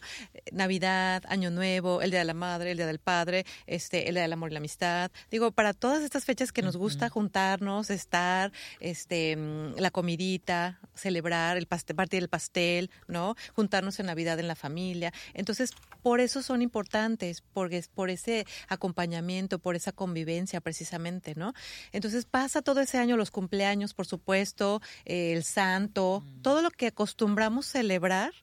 [0.52, 4.24] Navidad, Año Nuevo, el Día de la Madre, el Día del Padre, este, el Día
[4.24, 5.12] del Amor y la Amistad.
[5.32, 11.58] Digo, para todas estas fechas que nos gusta juntarnos, estar, este, mm, la comidita, celebrar,
[11.58, 13.36] el pastel, partir el pastel, ¿no?
[13.54, 15.14] Juntarnos en Navidad en la familia.
[15.34, 15.72] Entonces,
[16.06, 21.56] por eso son importantes, porque es por ese acompañamiento, por esa convivencia precisamente, ¿no?
[21.94, 26.42] Entonces pasa todo ese año los cumpleaños, por supuesto, el santo, mm.
[26.44, 28.34] todo lo que acostumbramos celebrar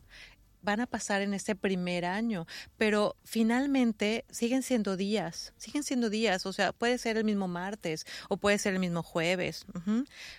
[0.63, 2.47] van a pasar en este primer año,
[2.77, 8.07] pero finalmente siguen siendo días, siguen siendo días, o sea, puede ser el mismo martes
[8.29, 9.67] o puede ser el mismo jueves.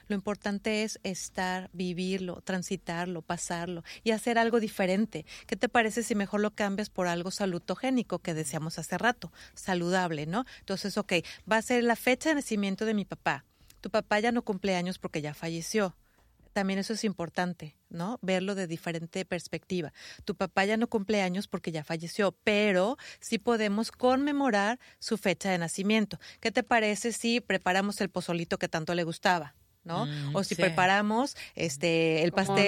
[0.07, 5.25] Lo importante es estar, vivirlo, transitarlo, pasarlo y hacer algo diferente.
[5.45, 10.25] ¿Qué te parece si mejor lo cambias por algo salutogénico que deseamos hace rato, saludable,
[10.25, 10.45] ¿no?
[10.59, 11.13] Entonces, ok,
[11.51, 13.45] va a ser la fecha de nacimiento de mi papá.
[13.81, 15.95] Tu papá ya no cumple años porque ya falleció
[16.53, 18.19] también eso es importante, ¿no?
[18.21, 19.91] Verlo de diferente perspectiva.
[20.25, 25.49] Tu papá ya no cumple años porque ya falleció, pero sí podemos conmemorar su fecha
[25.51, 26.19] de nacimiento.
[26.39, 29.55] ¿Qué te parece si preparamos el pozolito que tanto le gustaba?
[29.83, 30.05] ¿No?
[30.05, 30.61] Mm, o si sí.
[30.61, 32.67] preparamos este el pastel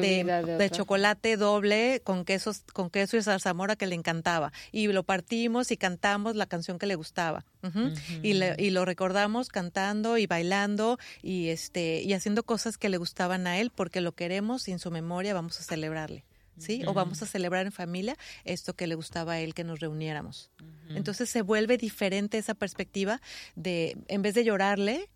[0.00, 5.70] de, chocolate doble con quesos con queso y zarzamora que le encantaba y lo partimos
[5.70, 7.44] y cantamos la canción que le gustaba
[8.22, 12.98] y, le- y lo recordamos cantando y bailando y este y haciendo cosas que le
[12.98, 16.24] gustaban a él porque lo queremos y en su memoria vamos a celebrarle
[16.56, 16.82] ¿sí?
[16.86, 20.50] O vamos a celebrar en familia esto que le gustaba a él que nos reuniéramos.
[20.90, 23.20] Entonces se vuelve diferente esa perspectiva
[23.56, 25.08] de, en vez de llorarle,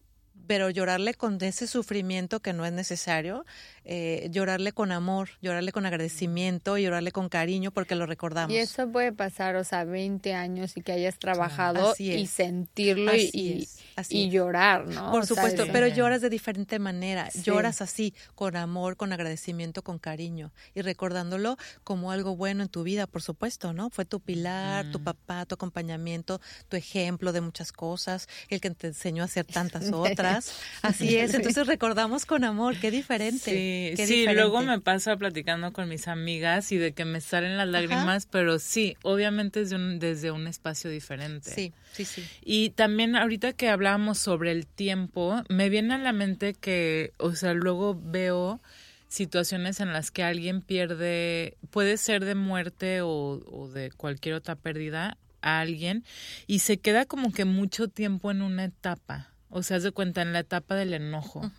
[0.49, 3.45] pero llorarle con ese sufrimiento que no es necesario,
[3.85, 8.53] eh, llorarle con amor, llorarle con agradecimiento y llorarle con cariño porque lo recordamos.
[8.53, 13.29] Y eso puede pasar, o sea, 20 años y que hayas trabajado y sentirlo y-
[13.29, 14.33] Así y, es, así y es.
[14.33, 15.13] llorar, ¿no?
[15.13, 17.31] Por O supuesto, pero lloras de diferente manera.
[17.31, 17.43] Sí.
[17.43, 22.83] Lloras así, con amor, con agradecimiento, con cariño y recordándolo como algo bueno en tu
[22.85, 23.91] vida, por supuesto, ¿no?
[23.91, 28.87] Fue tu pilar, tu papá, tu acompañamiento, tu ejemplo de muchas cosas, el que te
[28.89, 30.38] enseñó a hacer tantas otras.
[30.83, 33.39] Así es, entonces recordamos con amor, qué diferente.
[33.39, 34.35] Sí, qué sí, diferente.
[34.35, 38.59] luego me pasa platicando con mis amigas y de que me salen las lágrimas, pero
[38.59, 41.51] sí, obviamente desde un, desde un espacio diferente.
[41.51, 42.25] Sí, sí, sí.
[42.43, 47.35] Y también ahorita que hablábamos sobre el tiempo, me viene a la mente que, o
[47.35, 48.61] sea, luego veo
[49.09, 53.09] situaciones en las que alguien pierde, puede ser de muerte o,
[53.47, 56.05] o de cualquier otra pérdida a alguien
[56.47, 59.28] y se queda como que mucho tiempo en una etapa.
[59.51, 61.51] O sea, de cuenta, en la etapa del enojo.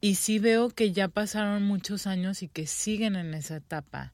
[0.00, 4.12] Y sí veo que ya pasaron muchos años y que siguen en esa etapa.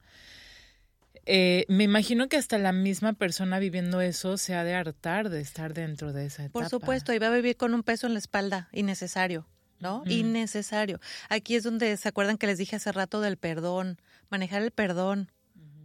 [1.26, 5.40] Eh, me imagino que hasta la misma persona viviendo eso se ha de hartar de
[5.40, 6.60] estar dentro de esa etapa.
[6.60, 9.46] Por supuesto, y va a vivir con un peso en la espalda, innecesario,
[9.80, 10.04] ¿no?
[10.06, 11.00] Innecesario.
[11.28, 14.00] Aquí es donde se acuerdan que les dije hace rato del perdón,
[14.30, 15.32] manejar el perdón.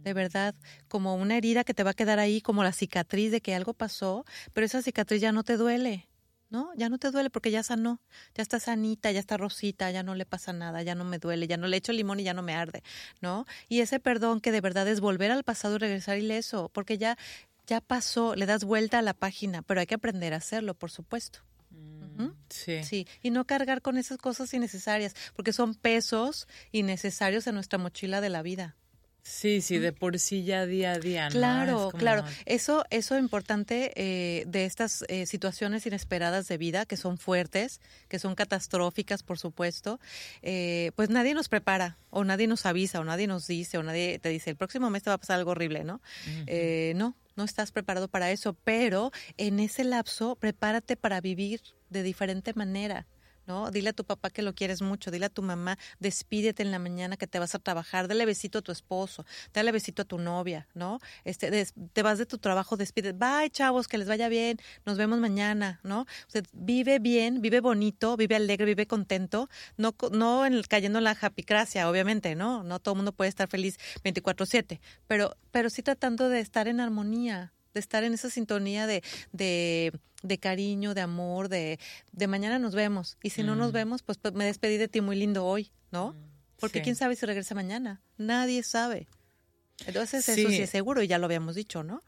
[0.04, 0.54] De verdad,
[0.88, 3.72] como una herida que te va a quedar ahí, como la cicatriz de que algo
[3.72, 6.08] pasó, pero esa cicatriz ya no te duele,
[6.52, 6.70] ¿no?
[6.76, 8.00] Ya no te duele porque ya sanó,
[8.34, 11.48] ya está sanita, ya está rosita, ya no le pasa nada, ya no me duele,
[11.48, 12.82] ya no le echo limón y ya no me arde,
[13.22, 13.46] ¿no?
[13.68, 17.16] Y ese perdón que de verdad es volver al pasado y regresar ileso, porque ya
[17.66, 20.90] ya pasó, le das vuelta a la página, pero hay que aprender a hacerlo, por
[20.90, 21.38] supuesto.
[21.70, 22.34] Ujú.
[22.50, 22.84] Sí.
[22.84, 28.20] Sí, y no cargar con esas cosas innecesarias, porque son pesos innecesarios en nuestra mochila
[28.20, 28.76] de la vida.
[29.24, 31.30] Sí, sí, de por sí ya día a día, ¿no?
[31.30, 32.24] Claro, Es como- claro.
[32.44, 38.18] Eso, eso importante eh, de estas eh, situaciones inesperadas de vida, que son fuertes, que
[38.18, 40.00] son catastróficas, por supuesto,
[40.42, 44.18] eh, pues nadie nos prepara, o nadie nos avisa, o nadie nos dice, o nadie
[44.18, 46.02] te dice, el próximo mes te va a pasar algo horrible, ¿no?
[46.48, 51.60] Eh, no, no estás preparado para eso, pero en ese lapso prepárate para vivir
[51.90, 53.06] de diferente manera.
[53.46, 53.70] ¿No?
[53.70, 56.78] Dile a tu papá que lo quieres mucho, dile a tu mamá, despídete en la
[56.78, 60.18] mañana que te vas a trabajar, dale besito a tu esposo, dale besito a tu
[60.18, 61.00] novia, ¿no?
[61.24, 64.96] Este, des- te vas de tu trabajo, despide, bye chavos, que les vaya bien, nos
[64.98, 66.06] vemos mañana, ¿no?
[66.28, 71.14] Sea, vive bien, vive bonito, vive alegre, vive contento, no, no en cayendo en la
[71.14, 72.62] japicracia, obviamente, ¿no?
[72.62, 76.80] No todo el mundo puede estar feliz 24/7, pero, pero sí tratando de estar en
[76.80, 79.02] armonía, de estar en esa sintonía de,
[79.32, 79.92] de,
[80.22, 81.78] de cariño, de amor, de,
[82.12, 83.16] de mañana nos vemos.
[83.22, 83.74] Y si no nos Mm.
[83.74, 86.14] vemos, pues, pues, me despedí de ti muy lindo hoy, ¿no?
[86.58, 86.84] Porque Sí.
[86.84, 88.00] quién sabe si regresa mañana.
[88.18, 89.08] Nadie sabe.
[89.86, 90.60] Entonces eso Sí.
[90.62, 92.04] es seguro y ya lo habíamos dicho, ¿no?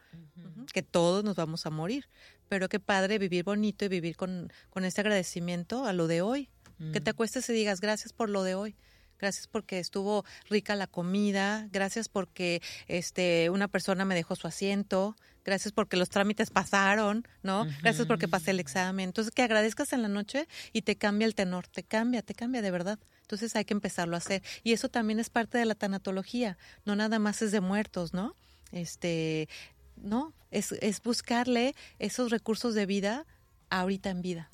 [0.73, 2.09] Que todos nos vamos a morir.
[2.49, 6.51] Pero qué padre vivir bonito y vivir con, con este agradecimiento a lo de hoy.
[6.93, 8.77] Que te acuestes y digas gracias por lo de hoy.
[9.19, 15.17] Gracias porque estuvo rica la comida, gracias porque este una persona me dejó su asiento,
[15.45, 17.67] gracias porque los trámites pasaron, ¿no?
[17.83, 19.11] Gracias porque pasé el examen.
[19.11, 22.63] Entonces que agradezcas en la noche y te cambia el tenor, te cambia, te cambia
[22.63, 22.99] de verdad.
[23.23, 26.97] Entonces hay que empezarlo a hacer y eso también es parte de la tanatología, no
[26.97, 28.35] nada más es de muertos, ¿no?
[28.73, 29.49] Este,
[29.97, 33.27] no, es es buscarle esos recursos de vida
[33.71, 34.51] ahorita en vida.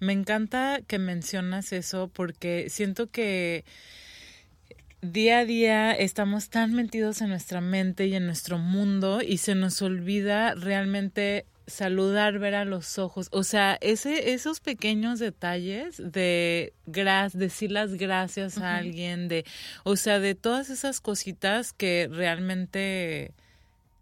[0.00, 3.64] Me encanta que mencionas eso porque siento que
[5.00, 9.54] día a día estamos tan metidos en nuestra mente y en nuestro mundo y se
[9.54, 16.72] nos olvida realmente saludar, ver a los ojos, o sea, ese, esos pequeños detalles de
[16.86, 19.44] gras, decir las gracias a alguien, de,
[19.84, 23.32] o sea, de todas esas cositas que realmente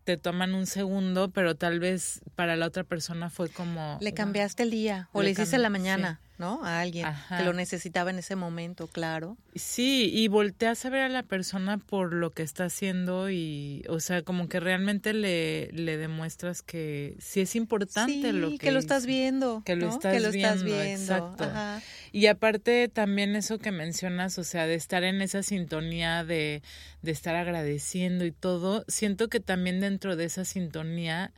[0.07, 4.63] te toman un segundo, pero tal vez para la otra persona fue como Le cambiaste
[4.63, 6.21] el día o Le le hiciste la mañana.
[6.39, 6.65] ¿No?
[6.65, 7.39] A alguien Ajá.
[7.39, 9.37] que lo necesitaba en ese momento, claro.
[9.55, 14.01] Sí, y volteas a ver a la persona por lo que está haciendo y, o
[14.01, 18.71] sea, como que realmente le, le demuestras que sí es importante sí, lo que, que
[18.71, 19.63] lo estás viendo.
[19.65, 19.93] Que lo ¿no?
[19.95, 21.03] estás que lo estás viendo, viendo.
[21.15, 21.45] exacto.
[21.45, 21.83] Ajá.
[22.13, 26.63] Y aparte también eso que mencionas, o sea, de estar en esa sintonía de,
[27.03, 31.33] de estar agradeciendo y todo, siento que también dentro de esa sintonía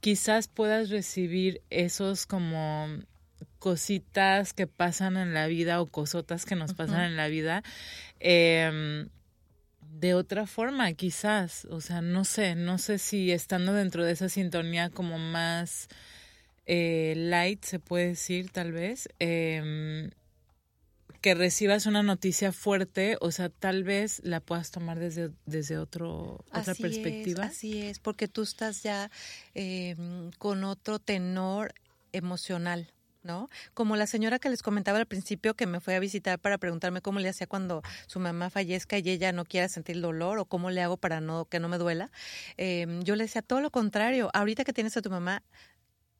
[0.00, 2.86] quizás puedas recibir esos como
[3.66, 7.64] cositas que pasan en la vida o cosotas que nos pasan en la vida
[8.20, 9.08] em,
[9.80, 11.64] de otra forma quizás.
[11.68, 15.88] O sea no sé no sé si estando dentro de esa sintonía como más
[16.66, 20.12] eh, light se puede decir tal vez em,
[21.20, 26.44] que recibas una noticia fuerte o sea tal vez la puedas tomar desde desde otro
[26.52, 29.10] otra perspectiva Es, así es, porque tú estás ya
[29.56, 29.96] eh,
[30.38, 31.74] con otro tenor
[32.12, 32.92] emocional.
[33.26, 33.50] ¿No?
[33.74, 37.00] Como la señora que les comentaba al principio que me fue a visitar para preguntarme
[37.00, 40.70] cómo le hacía cuando su mamá fallezca y ella no quiera sentir dolor o cómo
[40.70, 42.12] le hago para no que no me duela.
[42.56, 44.30] Eh, yo le decía todo lo contrario.
[44.32, 45.42] Ahorita que tienes a tu mamá,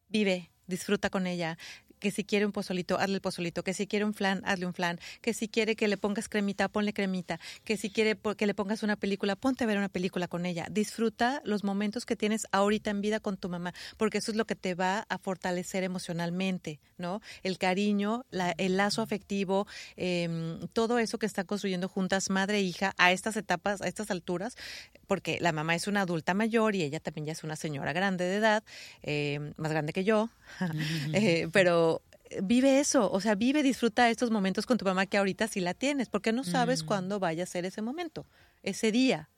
[0.09, 1.59] vive, disfruta con ella.
[1.99, 3.63] Que si quiere un pozolito, hazle el pozolito.
[3.65, 4.99] Que si quiere un flan, hazle un flan.
[5.21, 7.41] Que si quiere que le pongas cremita, ponle cremita.
[7.65, 10.67] Que si quiere que le pongas una película, ponte a ver una película con ella.
[10.71, 14.45] Disfruta los momentos que tienes ahorita en vida con tu mamá, porque eso es lo
[14.45, 17.21] que te va a fortalecer emocionalmente, ¿no?
[17.43, 19.67] El cariño, la- el lazo afectivo,
[19.97, 24.11] em, todo eso que están construyendo juntas, madre e hija, a estas etapas, a estas
[24.11, 24.57] alturas,
[25.07, 28.25] porque la mamá es una adulta mayor y ella también ya es una señora grande
[28.25, 28.65] de edad,
[29.03, 30.31] eh, más grande que yo,
[31.13, 31.86] Eh, pero
[32.43, 35.75] vive eso, o sea, vive, disfruta estos momentos con tu mamá que ahorita sí la
[35.75, 36.87] tienes, porque no sabes Mm.
[36.87, 38.27] cuándo vaya a ser ese momento,
[38.63, 39.29] ese día,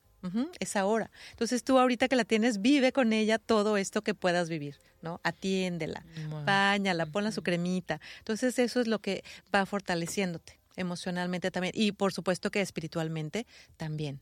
[0.59, 1.09] esa hora.
[1.31, 5.21] Entonces tú ahorita que la tienes, vive con ella todo esto que puedas vivir, ¿no?
[5.23, 6.43] Atiéndela, Wow.
[6.45, 8.01] báñala, ponla su cremita.
[8.19, 9.23] Entonces eso es lo que
[9.53, 13.45] va fortaleciéndote emocionalmente también y por supuesto que espiritualmente
[13.77, 14.19] también.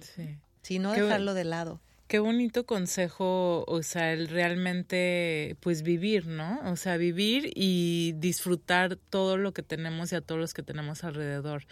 [0.00, 0.38] Sí.
[0.62, 1.80] Sí, no dejarlo de lado.
[2.10, 6.60] Qué bonito consejo, o sea, el realmente, pues vivir, ¿no?
[6.64, 11.04] O sea, vivir y disfrutar todo lo que tenemos y a todos los que tenemos
[11.04, 11.68] alrededor.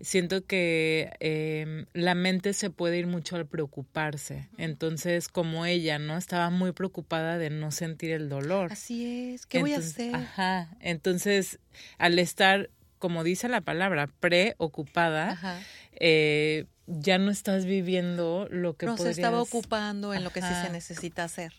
[0.00, 4.48] Siento que eh, la mente se puede ir mucho al preocuparse.
[4.58, 6.16] Entonces, como ella, ¿no?
[6.16, 8.72] Estaba muy preocupada de no sentir el dolor.
[8.72, 10.16] Así es, ¿qué voy a hacer?
[10.16, 10.68] Ajá.
[10.80, 11.60] Entonces,
[11.98, 15.62] al estar, como dice la palabra, preocupada,
[15.92, 20.48] eh, ya no estás viviendo lo que no se estaba ocupando en lo que sí
[20.62, 21.52] se necesita hacer.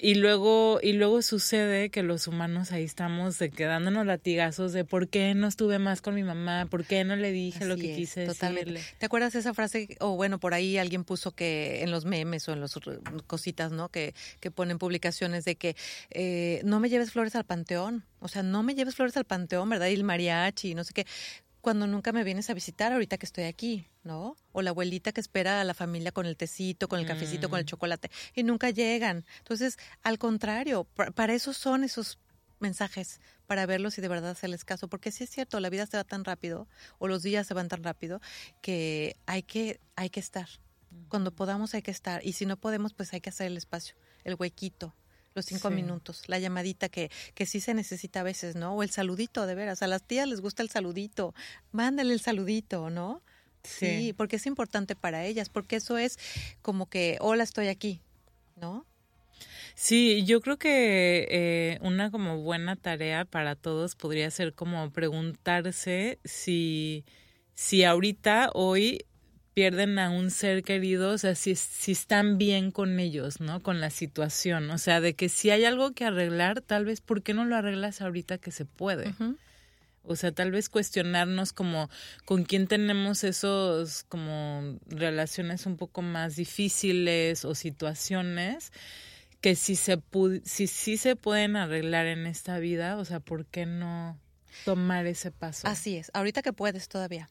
[0.00, 5.08] Y luego, y luego sucede que los humanos ahí estamos de quedándonos latigazos de por
[5.08, 7.96] qué no estuve más con mi mamá, por qué no le dije lo que es,
[7.96, 8.70] quise totalmente.
[8.70, 8.94] decirle.
[8.98, 9.96] ¿Te acuerdas esa frase?
[9.98, 12.78] O bueno, por ahí alguien puso que en los memes o en las
[13.26, 13.88] cositas, ¿no?
[13.88, 15.74] Que, que ponen publicaciones de que
[16.10, 18.04] eh, no me lleves flores al panteón.
[18.20, 19.88] O sea, no me lleves flores al panteón, ¿verdad?
[19.88, 21.06] Y el mariachi, no sé qué.
[21.68, 24.38] Cuando nunca me vienes a visitar ahorita que estoy aquí, ¿no?
[24.52, 27.58] O la abuelita que espera a la familia con el tecito, con el cafecito, con
[27.58, 27.68] el Mm.
[27.68, 29.26] chocolate y nunca llegan.
[29.40, 32.18] Entonces, al contrario, pa- para eso son esos
[32.58, 35.98] mensajes, para verlos y de verdad hacerles caso, porque sí es cierto, la vida se
[35.98, 38.22] va tan rápido o los días se van tan rápido
[38.62, 40.48] que hay que hay que estar.
[41.10, 43.94] Cuando podamos hay que estar y si no podemos pues hay que hacer el espacio,
[44.24, 44.94] el huequito,
[45.38, 45.74] los cinco Sí.
[45.74, 48.74] minutos, la llamadita que, que sí se necesita a veces, ¿no?
[48.74, 49.82] O el saludito, de veras.
[49.82, 51.34] A las tías les gusta el saludito.
[51.72, 53.22] Mándale el saludito, ¿no?
[53.64, 56.18] Sí, porque es importante para ellas, porque eso es
[56.62, 58.00] como que, hola, estoy aquí,
[58.56, 58.86] ¿no?
[59.74, 66.18] Sí, yo creo que eh, una como buena tarea para todos podría ser como preguntarse
[66.24, 67.04] si,
[67.54, 69.04] si ahorita, hoy,
[69.58, 73.60] pierden a un ser querido, o sea, si, si están bien con ellos, ¿no?
[73.60, 77.24] Con la situación, o sea, de que si hay algo que arreglar, tal vez, ¿por
[77.24, 79.12] qué no lo arreglas ahorita que se puede?
[80.04, 81.90] O sea, tal vez cuestionarnos como
[82.24, 88.70] con quién tenemos esos como relaciones un poco más difíciles o situaciones
[89.40, 90.00] que si se
[90.44, 94.20] si sí se pueden arreglar en esta vida, o sea, ¿por qué no
[94.64, 95.66] tomar ese paso?
[95.66, 97.28] Así es, ahorita que puedes todavía.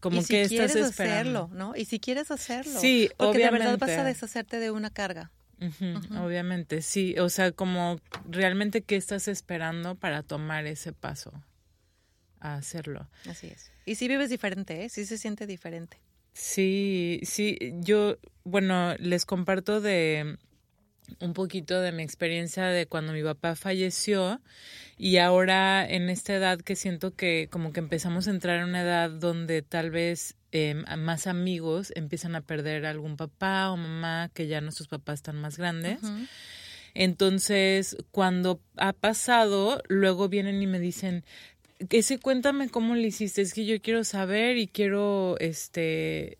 [0.00, 1.48] Como y si que quieres estás esperando.
[1.48, 1.76] hacerlo, ¿no?
[1.76, 2.78] Y si quieres hacerlo.
[2.80, 4.00] Sí, porque de verdad vas obviamente.
[4.00, 5.32] a deshacerte de una carga.
[6.20, 7.16] Obviamente, sí.
[7.18, 7.98] O sea, como
[8.28, 11.32] realmente qué estás esperando para tomar ese paso
[12.40, 13.08] a hacerlo.
[13.28, 13.72] Así es.
[13.84, 14.88] Y si vives diferente, ¿eh?
[14.88, 15.98] Sí se siente diferente.
[16.32, 20.38] Sí, sí, yo, bueno, les comparto de
[21.20, 24.40] un poquito de mi experiencia de cuando mi papá falleció
[24.96, 28.82] y ahora en esta edad que siento que como que empezamos a entrar en una
[28.82, 34.46] edad donde tal vez eh, más amigos empiezan a perder algún papá o mamá que
[34.46, 35.98] ya nuestros papás están más grandes.
[36.94, 41.24] Entonces, cuando ha pasado, luego vienen y me dicen,
[41.90, 46.38] ese cuéntame cómo le hiciste, es que yo quiero saber y quiero, este,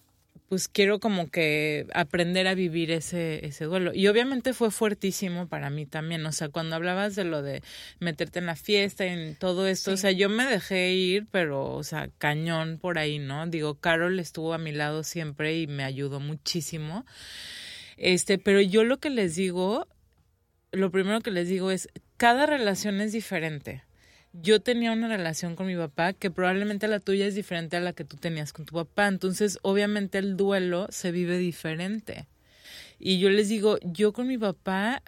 [0.49, 3.93] pues quiero como que aprender a vivir ese, ese duelo.
[3.95, 7.63] Y obviamente fue fuertísimo para mí también, o sea, cuando hablabas de lo de
[8.01, 11.75] meterte en la fiesta y en todo esto, o sea, yo me dejé ir, pero,
[11.75, 13.47] o sea, cañón por ahí, ¿no?
[13.47, 17.05] Digo, Carol estuvo a mi lado siempre y me ayudó muchísimo.
[17.99, 19.87] Este, pero yo lo que les digo,
[20.73, 23.83] lo primero que les digo es, cada relación es diferente
[24.43, 27.93] yo tenía una relación con mi papá que probablemente la tuya es diferente a la
[27.93, 29.09] que tú tenías con tu papá.
[29.09, 32.27] Entonces, obviamente el duelo se vive diferente.
[32.99, 35.03] Y yo les digo, yo con mi papá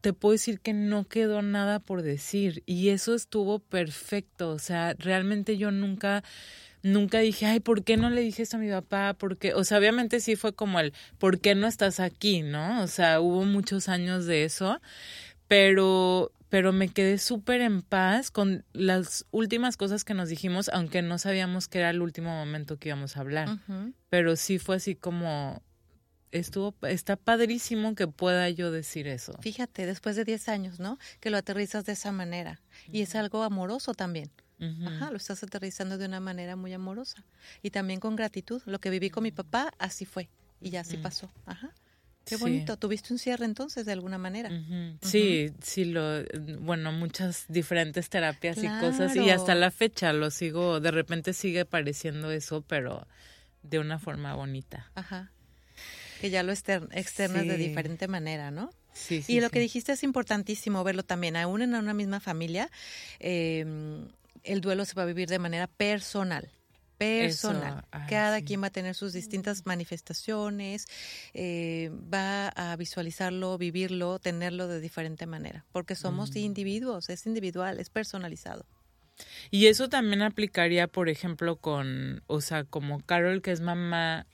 [0.00, 4.50] te puedo decir que no quedó nada por decir y eso estuvo perfecto.
[4.50, 6.22] O sea, realmente yo nunca
[6.82, 9.16] nunca dije, ay, ¿por qué no le dije esto a mi papá?
[9.18, 12.42] Porque, o sea, obviamente sí fue como el, ¿por qué no estás aquí?
[12.42, 12.82] ¿No?
[12.82, 14.80] O sea, hubo muchos años de eso,
[15.48, 21.02] pero pero me quedé súper en paz con las últimas cosas que nos dijimos, aunque
[21.02, 23.58] no sabíamos que era el último momento que íbamos a hablar.
[24.08, 25.62] Pero sí fue así como,
[26.30, 29.34] estuvo, está padrísimo que pueda yo decir eso.
[29.40, 30.98] Fíjate, después de 10 años, ¿no?
[31.20, 32.60] Que lo aterrizas de esa manera.
[32.92, 34.30] Y es algo amoroso también.
[34.86, 37.24] Ajá, lo estás aterrizando de una manera muy amorosa.
[37.62, 38.62] Y también con gratitud.
[38.66, 40.30] Lo que viví con mi papá, así fue.
[40.60, 41.30] Y ya así pasó.
[41.44, 41.74] Ajá.
[42.26, 42.76] Qué bonito.
[42.76, 44.50] ¿Tuviste un cierre entonces de alguna manera?
[45.00, 46.24] Sí, sí, lo,
[46.58, 51.64] bueno, muchas diferentes terapias y cosas y hasta la fecha lo sigo, de repente sigue
[51.64, 53.06] pareciendo eso, pero
[53.62, 54.90] de una forma bonita.
[54.96, 55.30] Ajá.
[56.20, 58.70] Que ya lo externas de diferente manera, ¿no?
[58.92, 59.34] Sí, sí.
[59.34, 62.70] Y lo que dijiste es importantísimo verlo también, aún en una misma familia,
[63.20, 64.08] em,
[64.42, 66.50] el duelo se va a vivir de manera personal
[66.98, 67.84] personal.
[68.08, 70.86] Cada quien va a tener sus distintas manifestaciones,
[71.34, 76.38] eh, va a visualizarlo, vivirlo, tenerlo de diferente manera, porque somos mm.
[76.38, 78.66] individuos, es individual, es personalizado.
[79.50, 84.26] Y eso también aplicaría, por ejemplo, con, o sea, como Carol, que es mamá,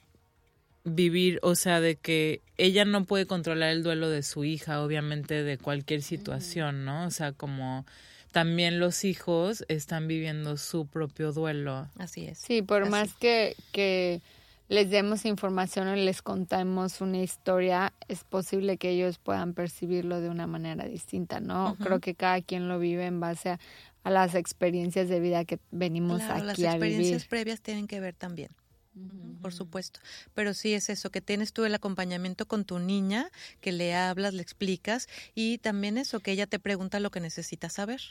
[0.83, 5.43] vivir, o sea, de que ella no puede controlar el duelo de su hija, obviamente,
[5.43, 7.05] de cualquier situación, ¿no?
[7.05, 7.85] O sea, como
[8.33, 11.87] también los hijos están viviendo su propio duelo.
[11.99, 12.39] Así es.
[12.39, 14.21] Sí, por más que, que
[14.69, 20.29] les demos información o les contamos una historia, es posible que ellos puedan percibirlo de
[20.29, 21.77] una manera distinta, ¿no?
[21.79, 23.51] Creo que cada quien lo vive en base
[24.03, 26.45] a, las experiencias de vida que venimos aquí a vivir.
[26.45, 28.49] Las experiencias previas tienen que ver también
[29.41, 29.99] por supuesto.
[30.33, 33.29] Pero sí es eso, que tienes tú el acompañamiento con tu niña,
[33.61, 37.69] que le hablas, le explicas y también eso, que ella te pregunta lo que necesita
[37.69, 38.01] saber.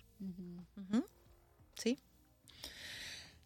[1.76, 1.99] Sí.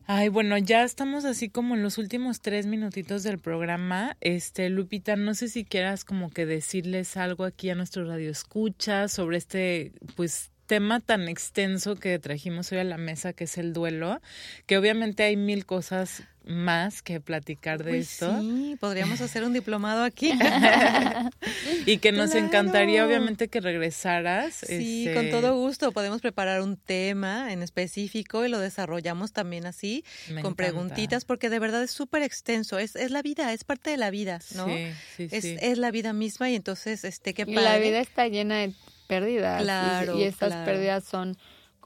[0.08, 4.16] Ay, bueno, ya estamos así como en los últimos tres minutitos del programa.
[4.20, 9.08] Este, Lupita, no sé si quieras como que decirles algo aquí a nuestro radio escucha
[9.08, 13.72] sobre este, pues, tema tan extenso que trajimos hoy a la mesa, que es el
[13.72, 14.20] duelo,
[14.66, 18.40] que obviamente hay mil cosas más que platicar de esto.
[18.40, 20.32] Sí, podríamos hacer un diplomado aquí.
[21.86, 24.54] y que nos encantaría obviamente que regresaras.
[24.54, 25.90] Sí, con este, todo gusto.
[25.90, 30.04] Podemos preparar un tema en específico y lo desarrollamos también así,
[30.40, 32.78] con preguntitas, porque de verdad es súper extenso.
[32.78, 34.66] Es, es la vida, es parte de la vida, ¿no?
[34.66, 34.86] Sí,
[35.16, 35.56] sí, es, sí.
[35.60, 37.60] es la vida misma y entonces, este, qué padre.
[37.60, 38.72] Y la vida está llena de
[39.08, 39.62] pérdidas.
[39.62, 41.36] Claro, y, estas pérdidas son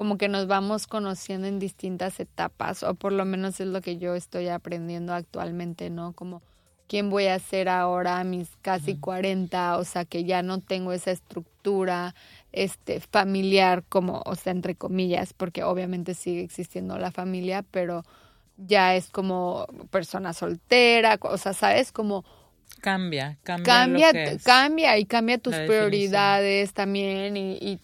[0.00, 3.98] como que nos vamos conociendo en distintas etapas, o por lo menos es lo que
[3.98, 6.14] yo estoy aprendiendo actualmente, ¿no?
[6.14, 6.40] Como
[6.88, 10.94] quién voy a ser ahora a mis casi 40, o sea, que ya no tengo
[10.94, 12.14] esa estructura
[12.50, 18.02] este familiar como, o sea, entre comillas, porque obviamente sigue existiendo la familia, pero
[18.56, 22.24] ya es como persona soltera, o sea, sabes como
[22.80, 27.80] cambia, cambia, cambia, cambia y cambia tus prioridades también y, y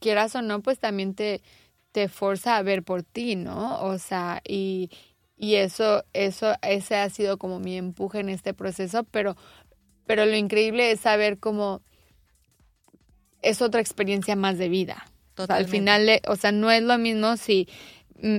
[0.00, 1.42] quieras o no, pues también te,
[1.92, 3.82] te forza a ver por ti, ¿no?
[3.82, 4.90] O sea, y,
[5.36, 9.36] y eso, eso, ese ha sido como mi empuje en este proceso, pero,
[10.06, 11.82] pero lo increíble es saber cómo
[13.42, 15.06] es otra experiencia más de vida.
[15.48, 17.68] al final, o sea, no es lo mismo si
[18.20, 18.38] mm,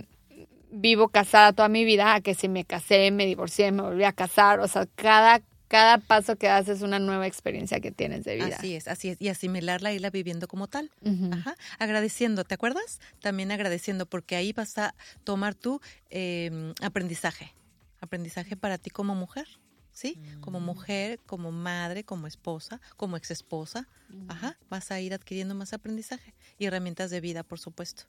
[0.72, 4.12] vivo casada toda mi vida a que si me casé, me divorcié, me volví a
[4.12, 8.36] casar, o sea, cada cada paso que haces es una nueva experiencia que tienes de
[8.36, 8.56] vida.
[8.58, 9.22] Así es, así es.
[9.22, 10.92] Y asimilarla, irla viviendo como tal.
[11.32, 11.56] Ajá.
[11.80, 13.00] Agradeciendo, ¿te acuerdas?
[13.22, 17.54] También agradeciendo, porque ahí vas a tomar tu em, aprendizaje.
[18.00, 19.48] Aprendizaje para ti como mujer.
[19.92, 20.20] ¿Sí?
[20.42, 20.64] Como mm.
[20.64, 23.88] mujer, como madre, como esposa, como exesposa.
[24.28, 24.56] Ajá.
[24.70, 28.04] Vas a ir adquiriendo más aprendizaje y herramientas de vida, por supuesto.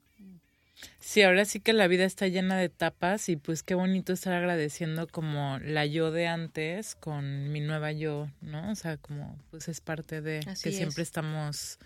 [1.00, 4.32] Sí, ahora sí que la vida está llena de etapas y pues qué bonito estar
[4.32, 8.70] agradeciendo como la yo de antes con mi nueva yo, ¿no?
[8.70, 11.78] O sea, como pues es parte de que siempre estamos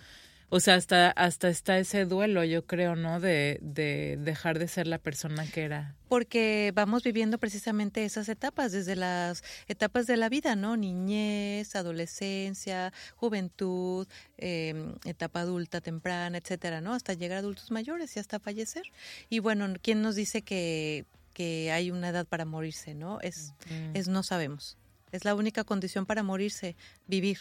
[0.55, 3.20] o sea, hasta, hasta está ese duelo, yo creo, ¿no?
[3.20, 5.96] De, de dejar de ser la persona que era.
[6.11, 10.76] Porque vamos viviendo precisamente esas etapas, desde las etapas de la vida, ¿no?
[10.76, 16.92] Niñez, adolescencia, juventud, em, etapa adulta temprana, etcétera, ¿no?
[16.92, 18.82] Hasta llegar a adultos mayores y hasta fallecer.
[19.30, 23.22] Y bueno, ¿quién nos dice que, que hay una edad para morirse, ¿no?
[23.22, 23.55] Es,
[23.94, 24.76] es no sabemos.
[25.12, 26.76] Es la única condición para morirse,
[27.07, 27.38] vivir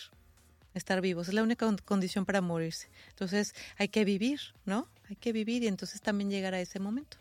[0.73, 1.27] estar vivos.
[1.27, 2.89] Es la única condición para morirse.
[3.09, 4.87] Entonces hay que vivir, ¿no?
[5.09, 7.17] Hay que vivir y entonces también llegar a ese momento.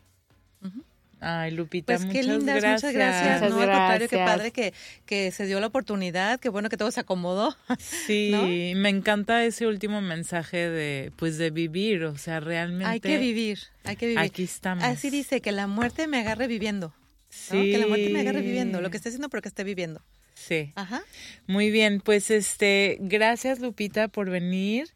[1.23, 2.93] Ay, Lupita, pues muchas qué lindas, gracias.
[2.93, 3.41] muchas gracias.
[3.41, 4.73] no, al contrario, qué padre que,
[5.05, 7.55] que se dio la oportunidad, qué bueno que todo se acomodó.
[7.79, 12.85] Sí, me encanta ese último mensaje de, pues, de vivir, o sea, realmente.
[12.87, 14.19] Hay que vivir, hay que vivir.
[14.19, 14.83] Aquí estamos.
[14.83, 16.93] Así dice, que la muerte me agarre viviendo.
[17.29, 17.71] Sí.
[17.71, 20.01] Que la muerte me agarre viviendo, lo que esté haciendo, pero que esté viviendo.
[20.47, 20.71] Sí.
[20.75, 21.01] Ajá.
[21.47, 24.89] Muy bien, pues este, gracias Lupita por venir.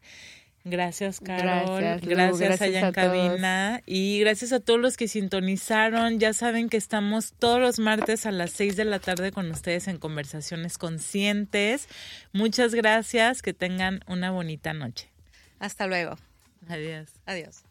[0.68, 1.80] Gracias, Carol.
[1.80, 3.82] Gracias, gracias, allá en cabina.
[3.86, 6.18] Y gracias a todos los que sintonizaron.
[6.18, 9.86] Ya saben que estamos todos los martes a las 6 de la tarde con ustedes
[9.86, 11.88] en Conversaciones Conscientes.
[12.32, 13.42] Muchas gracias.
[13.42, 15.08] Que tengan una bonita noche.
[15.60, 16.16] Hasta luego.
[16.68, 17.10] Adiós.
[17.26, 17.62] Adiós.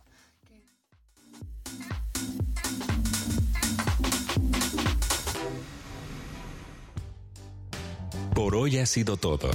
[8.35, 9.49] Por hoy ha sido todo.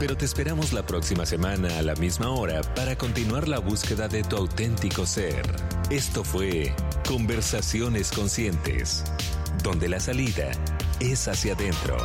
[0.00, 4.22] Pero te esperamos la próxima semana a la misma hora para continuar la búsqueda de
[4.22, 5.44] tu auténtico ser.
[5.90, 6.74] Esto fue
[7.06, 9.04] Conversaciones Conscientes,
[9.62, 10.52] donde la salida
[10.98, 11.98] es hacia adentro.